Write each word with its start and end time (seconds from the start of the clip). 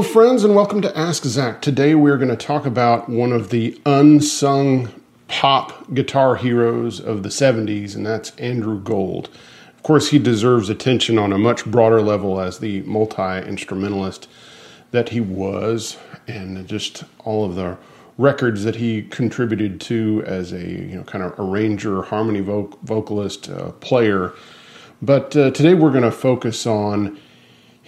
Hello, 0.00 0.12
friends, 0.12 0.44
and 0.44 0.54
welcome 0.54 0.80
to 0.80 0.98
Ask 0.98 1.24
Zac. 1.24 1.60
Today 1.60 1.94
we're 1.94 2.16
going 2.16 2.30
to 2.30 2.34
talk 2.34 2.64
about 2.64 3.10
one 3.10 3.32
of 3.32 3.50
the 3.50 3.78
unsung 3.84 4.88
pop 5.28 5.92
guitar 5.92 6.36
heroes 6.36 6.98
of 6.98 7.22
the 7.22 7.28
70s, 7.28 7.94
and 7.94 8.06
that's 8.06 8.30
Andrew 8.36 8.80
Gold. 8.80 9.28
Of 9.76 9.82
course, 9.82 10.08
he 10.08 10.18
deserves 10.18 10.70
attention 10.70 11.18
on 11.18 11.34
a 11.34 11.38
much 11.38 11.66
broader 11.66 12.00
level 12.00 12.40
as 12.40 12.60
the 12.60 12.80
multi 12.84 13.46
instrumentalist 13.46 14.26
that 14.90 15.10
he 15.10 15.20
was, 15.20 15.98
and 16.26 16.66
just 16.66 17.04
all 17.26 17.44
of 17.44 17.54
the 17.54 17.76
records 18.16 18.64
that 18.64 18.76
he 18.76 19.02
contributed 19.02 19.82
to 19.82 20.22
as 20.24 20.50
a 20.54 20.66
you 20.66 20.96
know 20.96 21.04
kind 21.04 21.22
of 21.22 21.38
arranger, 21.38 22.04
harmony 22.04 22.40
vocalist, 22.40 23.50
uh, 23.50 23.72
player. 23.72 24.32
But 25.02 25.36
uh, 25.36 25.50
today 25.50 25.74
we're 25.74 25.92
going 25.92 26.04
to 26.04 26.10
focus 26.10 26.66
on 26.66 27.18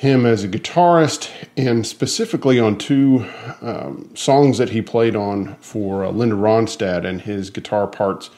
him 0.03 0.27
as 0.27 0.43
a 0.43 0.49
guitarist 0.49 1.31
and 1.57 1.87
specifically 1.87 2.59
on 2.59 2.77
two 2.77 3.25
um, 3.61 4.11
songs 4.17 4.59
that 4.59 4.71
he 4.71 4.83
played 4.83 5.15
on 5.15 5.55
for 5.61 6.05
uh, 6.05 6.11
Linda 6.11 6.35
Ronstadt, 6.35 7.07
and 7.07 7.21
his 7.21 7.51
guitar 7.51 7.87
parts 7.87 8.29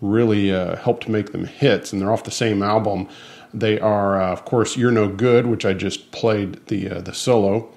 really 0.00 0.50
uh, 0.50 0.76
helped 0.76 1.10
make 1.10 1.32
them 1.32 1.44
hits, 1.44 1.92
and 1.92 2.00
they're 2.00 2.10
off 2.10 2.24
the 2.24 2.30
same 2.30 2.62
album. 2.62 3.06
They 3.52 3.78
are, 3.78 4.22
uh, 4.22 4.32
of 4.32 4.46
course, 4.46 4.78
"You're 4.78 4.90
No 4.90 5.06
Good," 5.06 5.46
which 5.46 5.66
I 5.66 5.74
just 5.74 6.12
played 6.12 6.66
the 6.68 6.88
uh, 6.88 7.00
the 7.02 7.12
solo, 7.12 7.68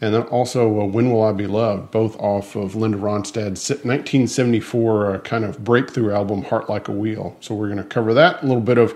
and 0.00 0.14
then 0.14 0.22
also 0.22 0.80
uh, 0.80 0.84
"When 0.84 1.10
Will 1.10 1.24
I 1.24 1.32
Be 1.32 1.48
Loved," 1.48 1.90
both 1.90 2.16
off 2.20 2.54
of 2.54 2.76
Linda 2.76 2.98
Ronstadt's 2.98 3.70
1974 3.70 5.14
uh, 5.16 5.18
kind 5.18 5.44
of 5.44 5.64
breakthrough 5.64 6.14
album, 6.14 6.44
"Heart 6.44 6.70
Like 6.70 6.86
a 6.86 6.92
Wheel." 6.92 7.36
So 7.40 7.56
we're 7.56 7.66
going 7.66 7.78
to 7.78 7.82
cover 7.82 8.14
that, 8.14 8.44
a 8.44 8.46
little 8.46 8.62
bit 8.62 8.78
of 8.78 8.94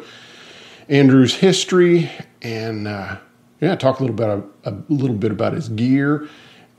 Andrew's 0.88 1.34
history, 1.34 2.12
and 2.42 2.86
yeah, 3.60 3.74
talk 3.74 4.00
a 4.00 4.02
little 4.02 4.16
bit 4.16 4.28
a, 4.28 4.70
a 4.70 4.76
little 4.88 5.16
bit 5.16 5.32
about 5.32 5.52
his 5.52 5.68
gear, 5.68 6.28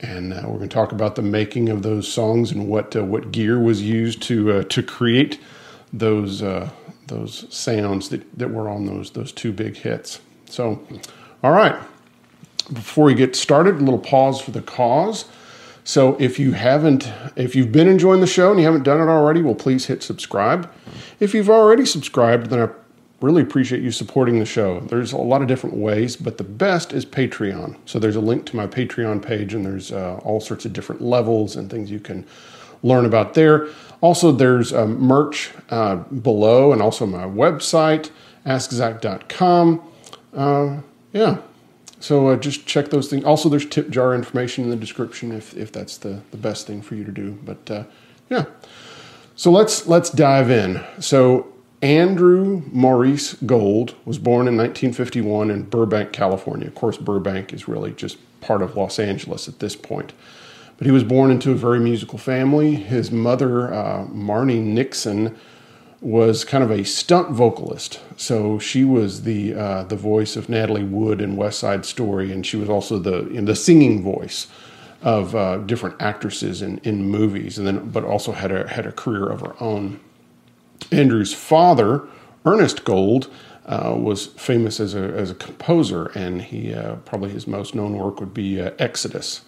and 0.00 0.32
uh, 0.32 0.42
we're 0.44 0.58
going 0.58 0.68
to 0.68 0.74
talk 0.74 0.92
about 0.92 1.14
the 1.14 1.22
making 1.22 1.68
of 1.68 1.82
those 1.82 2.10
songs 2.10 2.50
and 2.50 2.68
what 2.68 2.96
uh, 2.96 3.04
what 3.04 3.32
gear 3.32 3.58
was 3.58 3.82
used 3.82 4.22
to 4.22 4.52
uh, 4.52 4.62
to 4.64 4.82
create 4.82 5.40
those 5.92 6.42
uh, 6.42 6.70
those 7.06 7.46
sounds 7.54 8.08
that, 8.08 8.38
that 8.38 8.50
were 8.50 8.68
on 8.68 8.86
those 8.86 9.10
those 9.10 9.32
two 9.32 9.52
big 9.52 9.76
hits. 9.76 10.20
So, 10.46 10.82
all 11.42 11.52
right, 11.52 11.76
before 12.72 13.04
we 13.04 13.14
get 13.14 13.36
started, 13.36 13.76
a 13.76 13.78
little 13.78 13.98
pause 13.98 14.40
for 14.40 14.50
the 14.50 14.62
cause. 14.62 15.26
So 15.82 16.16
if 16.20 16.38
you 16.38 16.52
haven't, 16.52 17.10
if 17.36 17.56
you've 17.56 17.72
been 17.72 17.88
enjoying 17.88 18.20
the 18.20 18.26
show 18.26 18.50
and 18.50 18.60
you 18.60 18.66
haven't 18.66 18.84
done 18.84 19.00
it 19.00 19.10
already, 19.10 19.42
well, 19.42 19.54
please 19.54 19.86
hit 19.86 20.02
subscribe. 20.02 20.70
If 21.18 21.34
you've 21.34 21.50
already 21.50 21.84
subscribed, 21.86 22.50
then 22.50 22.60
I 22.60 22.68
really 23.20 23.42
appreciate 23.42 23.82
you 23.82 23.90
supporting 23.90 24.38
the 24.38 24.46
show. 24.46 24.80
There's 24.80 25.12
a 25.12 25.18
lot 25.18 25.42
of 25.42 25.48
different 25.48 25.76
ways, 25.76 26.16
but 26.16 26.38
the 26.38 26.44
best 26.44 26.92
is 26.92 27.04
Patreon. 27.04 27.76
So 27.84 27.98
there's 27.98 28.16
a 28.16 28.20
link 28.20 28.46
to 28.46 28.56
my 28.56 28.66
Patreon 28.66 29.22
page, 29.22 29.52
and 29.54 29.64
there's 29.64 29.92
uh, 29.92 30.20
all 30.24 30.40
sorts 30.40 30.64
of 30.64 30.72
different 30.72 31.02
levels 31.02 31.56
and 31.56 31.70
things 31.70 31.90
you 31.90 32.00
can 32.00 32.26
learn 32.82 33.04
about 33.04 33.34
there. 33.34 33.68
Also, 34.00 34.32
there's 34.32 34.72
um, 34.72 34.98
merch 34.98 35.50
uh, 35.68 35.96
below, 35.96 36.72
and 36.72 36.80
also 36.80 37.04
my 37.04 37.24
website, 37.24 38.10
askzac.com. 38.46 39.82
Uh, 40.34 40.80
yeah. 41.12 41.38
So 42.00 42.28
uh, 42.28 42.36
just 42.36 42.64
check 42.64 42.88
those 42.88 43.10
things. 43.10 43.24
Also, 43.24 43.50
there's 43.50 43.66
tip 43.66 43.90
jar 43.90 44.14
information 44.14 44.64
in 44.64 44.70
the 44.70 44.76
description 44.76 45.32
if, 45.32 45.54
if 45.54 45.70
that's 45.70 45.98
the, 45.98 46.22
the 46.30 46.38
best 46.38 46.66
thing 46.66 46.80
for 46.80 46.94
you 46.94 47.04
to 47.04 47.12
do. 47.12 47.38
But 47.44 47.70
uh, 47.70 47.84
yeah. 48.30 48.46
So 49.36 49.50
let's 49.50 49.86
let's 49.86 50.08
dive 50.10 50.50
in. 50.50 50.82
So 50.98 51.52
Andrew 51.82 52.62
Maurice 52.72 53.34
Gold 53.46 53.94
was 54.04 54.18
born 54.18 54.46
in 54.46 54.56
1951 54.56 55.50
in 55.50 55.62
Burbank, 55.62 56.12
California. 56.12 56.66
Of 56.66 56.74
course, 56.74 56.98
Burbank 56.98 57.54
is 57.54 57.68
really 57.68 57.92
just 57.92 58.18
part 58.42 58.60
of 58.60 58.76
Los 58.76 58.98
Angeles 58.98 59.48
at 59.48 59.60
this 59.60 59.76
point. 59.76 60.12
But 60.76 60.86
he 60.86 60.92
was 60.92 61.04
born 61.04 61.30
into 61.30 61.52
a 61.52 61.54
very 61.54 61.80
musical 61.80 62.18
family. 62.18 62.74
His 62.74 63.10
mother, 63.10 63.72
uh, 63.72 64.06
Marni 64.06 64.62
Nixon, 64.62 65.36
was 66.00 66.44
kind 66.44 66.64
of 66.64 66.70
a 66.70 66.84
stunt 66.84 67.30
vocalist. 67.30 68.00
So 68.16 68.58
she 68.58 68.84
was 68.84 69.22
the 69.22 69.54
uh, 69.54 69.82
the 69.84 69.96
voice 69.96 70.36
of 70.36 70.48
Natalie 70.48 70.84
Wood 70.84 71.20
in 71.20 71.36
West 71.36 71.58
Side 71.58 71.84
Story, 71.84 72.32
and 72.32 72.46
she 72.46 72.56
was 72.56 72.68
also 72.68 72.98
the 72.98 73.22
the 73.22 73.56
singing 73.56 74.02
voice 74.02 74.46
of 75.02 75.34
uh, 75.34 75.58
different 75.58 76.00
actresses 76.00 76.60
in, 76.60 76.78
in 76.78 77.08
movies, 77.08 77.58
and 77.58 77.66
then 77.66 77.90
but 77.90 78.04
also 78.04 78.32
had 78.32 78.50
a 78.50 78.68
had 78.68 78.86
a 78.86 78.92
career 78.92 79.26
of 79.26 79.40
her 79.40 79.54
own. 79.60 80.00
Andrew's 80.92 81.34
father, 81.34 82.06
Ernest 82.44 82.84
Gold, 82.84 83.30
uh, 83.66 83.94
was 83.96 84.26
famous 84.26 84.80
as 84.80 84.94
a, 84.94 85.02
as 85.02 85.30
a 85.30 85.34
composer, 85.34 86.06
and 86.14 86.42
he 86.42 86.74
uh, 86.74 86.96
probably 86.96 87.30
his 87.30 87.46
most 87.46 87.74
known 87.74 87.96
work 87.96 88.18
would 88.20 88.34
be 88.34 88.60
uh, 88.60 88.72
Exodus. 88.78 89.42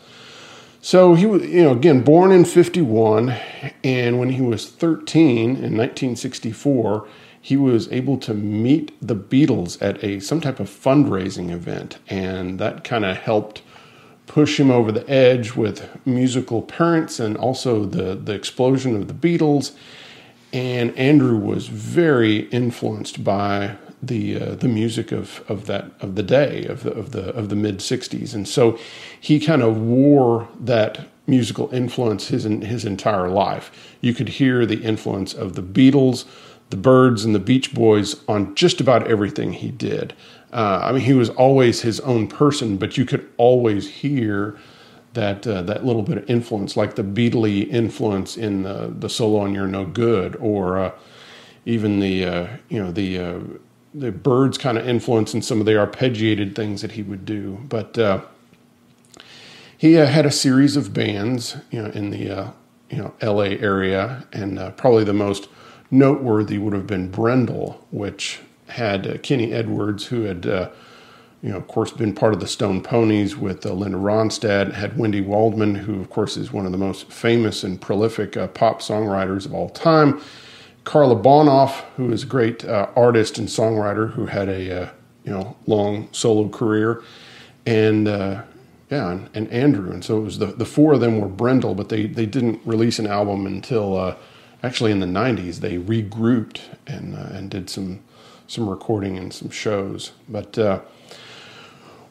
So 0.80 1.14
he 1.14 1.26
was, 1.26 1.42
you 1.42 1.62
know, 1.62 1.72
again, 1.72 2.02
born 2.02 2.32
in 2.32 2.44
51, 2.44 3.36
and 3.84 4.18
when 4.18 4.30
he 4.30 4.42
was 4.42 4.68
13 4.68 5.40
in 5.40 5.76
1964, 5.76 7.06
he 7.40 7.56
was 7.56 7.90
able 7.90 8.16
to 8.18 8.34
meet 8.34 8.92
the 9.00 9.16
Beatles 9.16 9.80
at 9.82 10.02
a 10.04 10.20
some 10.20 10.40
type 10.40 10.60
of 10.60 10.68
fundraising 10.68 11.50
event, 11.50 11.98
and 12.08 12.58
that 12.60 12.84
kind 12.84 13.04
of 13.04 13.16
helped 13.16 13.62
push 14.26 14.60
him 14.60 14.70
over 14.70 14.92
the 14.92 15.08
edge 15.10 15.56
with 15.56 15.88
musical 16.06 16.62
parents 16.62 17.18
and 17.18 17.36
also 17.36 17.84
the 17.84 18.14
the 18.14 18.32
explosion 18.32 18.94
of 18.94 19.08
the 19.08 19.14
Beatles 19.14 19.72
and 20.52 20.96
Andrew 20.98 21.36
was 21.36 21.68
very 21.68 22.40
influenced 22.50 23.24
by 23.24 23.76
the 24.02 24.40
uh, 24.40 24.54
the 24.56 24.68
music 24.68 25.12
of 25.12 25.42
of 25.48 25.66
that 25.66 25.90
of 26.00 26.16
the 26.16 26.22
day 26.22 26.66
of 26.66 26.82
the 26.82 26.92
of 26.92 27.12
the 27.12 27.28
of 27.34 27.48
the 27.48 27.56
mid 27.56 27.78
'60s, 27.78 28.34
and 28.34 28.46
so 28.46 28.78
he 29.20 29.38
kind 29.38 29.62
of 29.62 29.80
wore 29.80 30.48
that 30.60 31.06
musical 31.26 31.72
influence 31.72 32.28
his 32.28 32.44
his 32.44 32.84
entire 32.84 33.28
life. 33.28 33.96
You 34.00 34.12
could 34.12 34.28
hear 34.28 34.66
the 34.66 34.82
influence 34.82 35.32
of 35.32 35.54
the 35.54 35.62
Beatles, 35.62 36.24
the 36.70 36.76
Byrds, 36.76 37.24
and 37.24 37.34
the 37.34 37.38
Beach 37.38 37.72
Boys 37.72 38.16
on 38.26 38.54
just 38.54 38.80
about 38.80 39.06
everything 39.06 39.52
he 39.52 39.70
did. 39.70 40.14
Uh, 40.52 40.80
I 40.82 40.92
mean, 40.92 41.02
he 41.02 41.14
was 41.14 41.30
always 41.30 41.80
his 41.80 42.00
own 42.00 42.28
person, 42.28 42.76
but 42.76 42.98
you 42.98 43.06
could 43.06 43.26
always 43.38 43.88
hear 43.88 44.58
that 45.14 45.46
uh, 45.46 45.62
that 45.62 45.84
little 45.84 46.02
bit 46.02 46.18
of 46.18 46.30
influence, 46.30 46.76
like 46.76 46.94
the 46.94 47.02
Beatley 47.02 47.68
influence 47.68 48.36
in 48.36 48.62
the 48.62 48.92
the 48.96 49.08
solo 49.08 49.40
on 49.40 49.54
"You're 49.54 49.66
No 49.66 49.84
Good," 49.84 50.36
or 50.36 50.78
uh, 50.78 50.92
even 51.64 52.00
the 52.00 52.24
uh, 52.24 52.46
you 52.68 52.82
know 52.82 52.90
the 52.90 53.18
uh, 53.18 53.40
the 53.94 54.12
Byrds 54.12 54.58
kind 54.58 54.78
of 54.78 54.88
influence 54.88 55.34
in 55.34 55.42
some 55.42 55.60
of 55.60 55.66
the 55.66 55.72
arpeggiated 55.72 56.54
things 56.54 56.82
that 56.82 56.92
he 56.92 57.02
would 57.02 57.24
do. 57.24 57.58
But 57.68 57.98
uh, 57.98 58.22
he 59.76 59.94
had 59.94 60.24
a 60.24 60.30
series 60.30 60.76
of 60.76 60.94
bands, 60.94 61.56
you 61.70 61.82
know, 61.82 61.90
in 61.90 62.10
the 62.10 62.52
you 62.90 62.98
know 62.98 63.14
L.A. 63.20 63.58
area, 63.58 64.26
and 64.32 64.76
probably 64.76 65.04
the 65.04 65.12
most 65.12 65.48
noteworthy 65.90 66.58
would 66.58 66.72
have 66.72 66.86
been 66.86 67.10
Bryndle, 67.10 67.76
which 67.90 68.40
had 68.72 69.06
uh, 69.06 69.18
Kenny 69.18 69.52
Edwards, 69.52 70.06
who 70.06 70.22
had, 70.22 70.46
uh, 70.46 70.70
you 71.42 71.50
know, 71.50 71.56
of 71.56 71.66
course, 71.66 71.90
been 71.90 72.14
part 72.14 72.32
of 72.32 72.40
the 72.40 72.46
Stone 72.46 72.82
Poneys 72.82 73.34
with 73.34 73.66
uh, 73.66 73.72
Linda 73.72 73.98
Ronstadt, 73.98 74.74
had 74.74 74.96
Wendy 74.96 75.20
Waldman, 75.20 75.74
who, 75.74 76.00
of 76.00 76.08
course, 76.08 76.36
is 76.36 76.52
one 76.52 76.66
of 76.66 76.72
the 76.72 76.78
most 76.78 77.10
famous 77.10 77.64
and 77.64 77.80
prolific 77.80 78.36
uh, 78.36 78.46
pop 78.46 78.80
songwriters 78.80 79.44
of 79.44 79.52
all 79.52 79.68
time. 79.68 80.20
Karla 80.84 81.16
Bonoff, 81.16 81.80
who 81.96 82.12
is 82.12 82.22
a 82.22 82.26
great 82.26 82.64
uh, 82.64 82.88
artist 82.94 83.38
and 83.38 83.48
songwriter 83.48 84.12
who 84.12 84.26
had 84.26 84.48
a, 84.48 84.82
uh, 84.82 84.90
you 85.24 85.32
know, 85.32 85.56
long 85.66 86.08
solo 86.12 86.48
career. 86.48 87.02
And, 87.66 88.06
yeah, 88.06 89.10
and, 89.10 89.28
and, 89.34 89.48
Andrew. 89.48 89.90
And 89.90 90.04
so 90.04 90.18
it 90.18 90.22
was 90.22 90.38
the, 90.38 90.46
the 90.46 90.64
four 90.64 90.92
of 90.92 91.00
them 91.00 91.20
were 91.20 91.28
Bryndle, 91.28 91.76
but 91.76 91.88
they, 91.88 92.06
they 92.06 92.26
didn't 92.26 92.60
release 92.64 92.98
an 92.98 93.06
album 93.06 93.46
until 93.46 94.16
actually 94.62 94.92
in 94.92 95.00
the 95.00 95.06
90s. 95.06 95.56
They 95.56 95.78
regrouped 95.78 96.60
and, 96.86 97.14
and 97.14 97.50
did 97.50 97.70
some 97.70 98.00
some 98.52 98.68
recording 98.68 99.16
and 99.16 99.32
some 99.32 99.48
shows. 99.48 100.12
But 100.28 100.58
uh, 100.58 100.80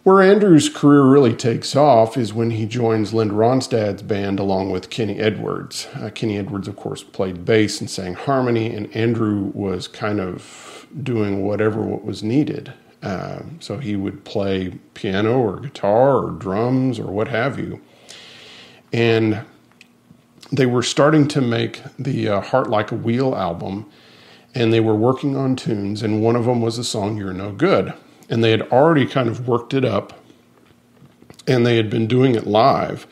where 0.04 0.22
Andrew's 0.22 0.68
career 0.68 1.04
really 1.04 1.36
takes 1.36 1.76
off 1.76 2.18
is 2.18 2.34
when 2.34 2.52
he 2.52 2.66
joins 2.66 3.14
Linda 3.14 3.36
Ronstadt's 3.36 4.02
band 4.02 4.40
along 4.40 4.72
with 4.72 4.90
Kenny 4.90 5.20
Edwards. 5.20 5.88
Uh, 5.94 6.10
Kenny 6.10 6.38
Edwards, 6.38 6.68
of 6.68 6.76
course, 6.76 7.04
played 7.04 7.46
bass 7.46 7.80
and 7.80 7.90
sang 7.90 8.16
harmony, 8.16 8.74
and 8.74 8.94
Andrew 8.96 9.52
was 9.54 9.88
kind 9.88 10.20
of 10.20 10.88
doing 11.04 11.44
whatever 11.44 11.82
what 11.82 12.04
was 12.04 12.24
needed. 12.24 12.74
Uh, 13.04 13.42
so 13.60 13.78
he 13.78 13.96
would 13.96 14.24
play 14.26 14.80
piano 14.94 15.40
or 15.40 15.60
guitar 15.60 16.18
or 16.18 16.32
drums 16.32 17.00
or 17.00 17.12
what 17.12 17.28
have 17.28 17.60
you. 17.60 17.82
And 18.94 19.44
they 20.52 20.66
were 20.66 20.84
starting 20.84 21.28
to 21.30 21.42
make 21.42 21.82
the 21.98 22.28
uh, 22.28 22.42
Heart 22.42 22.70
Like 22.70 22.92
a 22.92 22.96
Wheel 22.96 23.36
album, 23.36 23.90
and 24.54 24.74
they 24.74 24.80
were 24.80 24.96
working 24.96 25.38
on 25.38 25.56
tunes, 25.56 26.02
and 26.02 26.22
one 26.22 26.36
of 26.36 26.46
them 26.46 26.62
was 26.62 26.78
the 26.78 26.84
song 26.84 27.18
You're 27.18 27.34
No 27.34 27.52
Good. 27.52 27.94
And 28.32 28.44
they 28.44 28.50
had 28.50 28.64
already 28.72 29.06
kind 29.06 29.30
of 29.30 29.48
worked 29.48 29.76
it 29.76 29.86
up, 29.86 30.14
and 31.48 31.66
they 31.66 31.78
had 31.78 31.92
been 31.92 32.08
doing 32.08 32.34
it 32.34 32.48
live. 32.48 33.06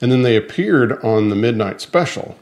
And 0.00 0.12
then 0.12 0.22
they 0.22 0.36
appeared 0.36 1.02
on 1.02 1.28
the 1.28 1.34
Midnight 1.34 1.80
Special. 1.80 2.38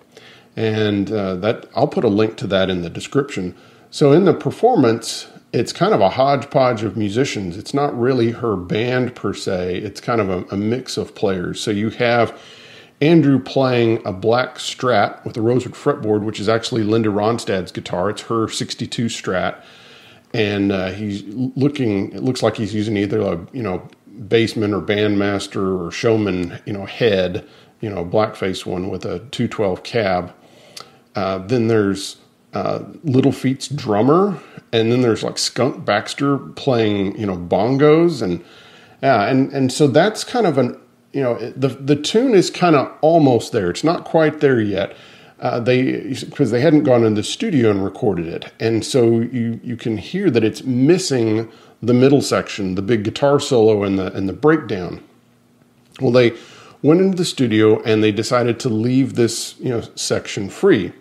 And 0.55 1.11
uh, 1.11 1.37
that 1.37 1.71
I'll 1.75 1.89
put 1.89 2.05
a 2.05 2.09
link 2.09 2.37
to 2.39 2.47
that 2.49 2.69
in 2.69 2.83
the 2.83 2.91
description. 2.91 3.55
So 3.91 4.13
in 4.13 4.27
the 4.27 4.35
performance, 4.35 5.29
it's 5.53 5.73
kind 5.73 5.95
of 5.95 6.01
a 6.03 6.11
hodgepodge 6.11 6.83
of 6.83 6.97
musicians. 6.97 7.57
It's 7.57 7.73
not 7.73 7.99
really 7.99 8.33
her 8.33 8.57
band 8.57 9.15
per 9.15 9.33
se. 9.33 9.77
It's 9.77 10.01
kind 10.01 10.21
of 10.21 10.29
a, 10.29 10.45
a 10.55 10.57
mix 10.57 10.97
of 10.99 11.15
players. 11.15 11.61
So 11.61 11.71
you 11.71 11.91
have 11.91 12.39
Andrew 13.01 13.39
playing 13.39 14.07
a 14.07 14.13
black 14.13 14.57
Strat 14.57 15.25
with 15.25 15.37
a 15.37 15.43
rosewood 15.43 15.75
fretboard, 15.75 16.25
which 16.25 16.41
is 16.41 16.49
actually 16.49 16.83
Linda 16.83 17.11
Ronstadt's 17.11 17.73
guitar. 17.73 18.11
It's 18.11 18.23
her 18.23 18.49
62 18.49 19.07
Strat. 19.07 19.63
And 20.35 20.73
uh, 20.73 20.91
he's 20.91 21.23
looking, 21.25 22.13
it 22.13 22.23
looks 22.23 22.43
like 22.43 22.57
he's 22.57 22.75
using 22.75 22.97
either 22.97 23.21
a, 23.21 23.47
you 23.53 23.63
know, 23.63 23.89
bassman 24.19 24.75
or 24.75 24.83
bandmaster 24.85 25.87
or 25.87 25.91
showman, 25.91 26.61
you 26.67 26.73
know, 26.73 26.87
head, 26.87 27.47
you 27.81 27.89
know, 27.89 28.05
blackface 28.05 28.67
one 28.67 28.89
with 28.89 29.05
a 29.05 29.21
212 29.31 29.83
cab. 29.83 30.35
Uh, 31.15 31.39
then 31.39 31.69
there's 31.69 32.17
uh, 32.53 32.81
Little 33.05 33.33
Feat's 33.33 33.69
drummer. 33.69 34.39
And 34.73 34.93
then 34.93 35.01
there's 35.01 35.23
like 35.23 35.39
Skunk 35.39 35.85
Baxter 35.85 36.39
playing, 36.39 37.19
you 37.19 37.27
know, 37.27 37.37
bongos. 37.37 38.21
And, 38.21 38.45
yeah, 39.03 39.27
and, 39.27 39.53
and 39.53 39.73
so 39.73 39.87
that's 39.87 40.25
kind 40.25 40.47
of 40.47 40.59
an 40.59 40.79
you 41.17 41.23
know 41.23 41.39
the 41.57 41.69
the 41.69 41.97
tune 41.97 42.35
is 42.35 42.51
kind 42.51 42.77
of 42.77 42.93
almost 43.01 43.53
there. 43.53 43.71
It's 43.71 43.83
not 43.83 44.05
quite 44.05 44.41
there 44.41 44.61
yet. 44.61 44.95
Uh, 45.41 45.61
they 45.61 46.15
because 46.21 46.51
they 46.51 46.61
hadn't 46.61 46.85
gone 46.85 47.05
in 47.05 47.15
the 47.15 47.23
studio 47.23 47.71
and 47.71 47.85
recorded 47.85 48.27
it, 48.27 48.53
and 48.59 48.85
so 48.85 49.21
you 49.21 49.61
you 49.63 49.77
can 49.77 49.99
hear 49.99 50.31
that 50.31 50.43
it's 50.43 50.63
missing 50.65 51.51
the 51.83 51.93
middle 51.93 52.23
section, 52.23 52.75
the 52.75 52.83
big 52.83 53.05
guitar 53.05 53.39
solo 53.39 53.83
and 53.83 53.99
the 53.99 54.13
and 54.15 54.29
the 54.29 54.33
breakdown. 54.33 55.03
Well, 56.01 56.13
they 56.13 56.33
went 56.83 57.01
into 57.01 57.17
the 57.17 57.25
studio 57.25 57.83
and 57.83 58.03
they 58.03 58.13
decided 58.13 58.59
to 58.61 58.69
leave 58.71 59.15
this 59.15 59.59
you 59.59 59.69
know 59.69 59.83
section 59.95 60.49
free. 60.49 60.93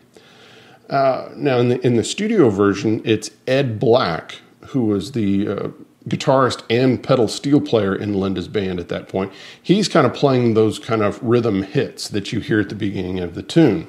Uh, 0.89 1.29
now 1.35 1.57
in 1.59 1.69
the 1.69 1.85
in 1.85 1.95
the 1.95 2.03
studio 2.03 2.49
version, 2.49 3.01
it's 3.05 3.31
Ed 3.47 3.79
Black 3.79 4.41
who 4.67 4.85
was 4.85 5.11
the 5.11 5.47
uh, 5.47 5.69
guitarist 6.07 6.63
and 6.69 7.01
pedal 7.01 7.27
steel 7.27 7.61
player 7.61 7.95
in 7.95 8.13
Linda's 8.13 8.47
band 8.47 8.79
at 8.79 8.89
that 8.89 9.07
point. 9.07 9.31
He's 9.61 9.87
kind 9.87 10.05
of 10.05 10.13
playing 10.13 10.53
those 10.53 10.79
kind 10.79 11.01
of 11.01 11.21
rhythm 11.21 11.63
hits 11.63 12.07
that 12.09 12.31
you 12.31 12.39
hear 12.39 12.59
at 12.59 12.69
the 12.69 12.75
beginning 12.75 13.19
of 13.19 13.35
the 13.35 13.43
tune. 13.43 13.87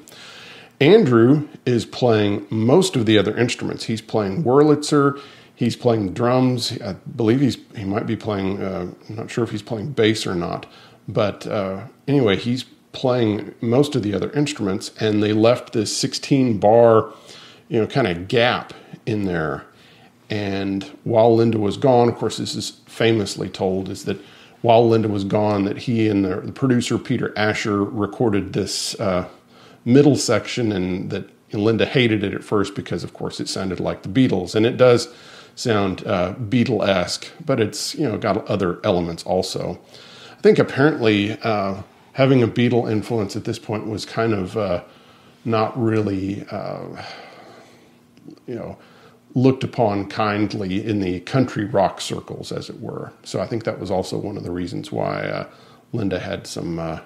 Andrew 0.81 1.49
is 1.65 1.87
playing 1.87 2.47
most 2.51 2.97
of 2.97 3.07
the 3.07 3.19
other 3.19 3.37
instruments. 3.37 3.85
He's 3.85 4.03
playing 4.03 4.45
Wurlitzer, 4.45 5.21
he's 5.55 5.77
playing 5.77 6.13
drums. 6.13 6.79
I 6.81 6.95
believe 7.15 7.41
he's 7.41 7.59
he 7.75 7.85
might 7.85 8.07
be 8.07 8.17
playing. 8.17 8.63
Uh, 8.63 8.93
I'm 9.09 9.17
not 9.17 9.31
sure 9.31 9.45
if 9.45 9.51
he's 9.51 9.63
playing 9.63 9.93
bass 9.93 10.27
or 10.27 10.35
not, 10.35 10.67
but 11.09 11.47
uh, 11.47 11.85
anyway, 12.07 12.37
he's 12.37 12.65
playing 12.93 13.55
most 13.61 13.95
of 13.95 14.03
the 14.03 14.15
other 14.15 14.31
instruments. 14.33 14.91
And 15.01 15.23
they 15.23 15.33
left 15.33 15.73
this 15.73 15.95
16 15.97 16.59
bar, 16.59 17.13
you 17.69 17.81
know, 17.81 17.87
kind 17.87 18.07
of 18.07 18.29
gap 18.29 18.73
in 19.05 19.25
there 19.25 19.67
and 20.29 20.85
while 21.05 21.35
Linda 21.35 21.59
was 21.59 21.77
gone, 21.77 22.09
of 22.09 22.17
course, 22.17 22.39
this 22.39 22.55
is 22.55 22.71
famously 22.87 23.49
told, 23.49 23.89
is 23.89 24.05
that 24.07 24.19
while 24.63 24.89
Linda 24.89 25.09
was 25.09 25.25
gone, 25.25 25.65
that 25.65 25.79
he 25.79 26.09
and 26.09 26.25
the, 26.25 26.41
the 26.41 26.53
producer 26.53 26.99
Peter 26.99 27.33
Asher 27.37 27.85
recorded 27.85 28.53
this 28.53 28.99
uh, 28.99 29.29
middle 29.87 30.17
section, 30.17 30.73
and 30.73 31.11
that 31.11 31.31
Linda 31.55 31.87
hated 31.87 32.23
it 32.23 32.35
at 32.35 32.45
first 32.45 32.75
because, 32.75 33.05
of 33.05 33.15
course, 33.15 33.41
it 33.41 33.49
sounded 33.49 33.81
like 33.81 34.03
the 34.03 34.09
Beatles, 34.11 34.55
and 34.55 34.67
it 34.67 34.77
does 34.77 35.09
sound 35.55 36.07
uh, 36.07 36.35
Beatle-esque, 36.35 37.31
but 37.47 37.59
it's 37.61 37.95
you 37.95 38.07
know 38.07 38.19
got 38.19 38.47
other 38.47 38.79
elements 38.85 39.23
also. 39.23 39.81
I 40.37 40.43
think 40.43 40.59
apparently 40.59 41.39
uh, 41.41 41.83
having 42.13 42.43
a 42.43 42.49
Beatle 42.49 42.91
influence 42.91 43.37
at 43.37 43.45
this 43.45 43.59
point 43.59 43.87
was 43.87 44.05
kind 44.05 44.35
of 44.35 44.57
uh, 44.59 44.83
not 45.47 45.81
really, 45.83 46.45
uh, 46.51 47.03
you 48.47 48.55
know 48.57 48.77
looked 49.37 49.63
upon 49.63 50.09
kindly 50.09 50.83
in 50.83 50.99
the 51.01 51.21
country 51.21 51.67
rock 51.67 52.01
circles, 52.01 52.51
as 52.51 52.71
it 52.71 52.81
were. 52.81 53.13
So 53.23 53.39
I 53.39 53.47
think 53.47 53.65
that 53.65 53.79
was 53.79 53.91
also 53.91 54.17
one 54.17 54.39
of 54.39 54.45
the 54.45 54.51
reasons 54.51 54.91
why 54.91 55.27
uh, 55.27 55.47
Linda 55.93 56.19
had 56.19 56.47
some 56.47 56.79
uh, 56.79 57.01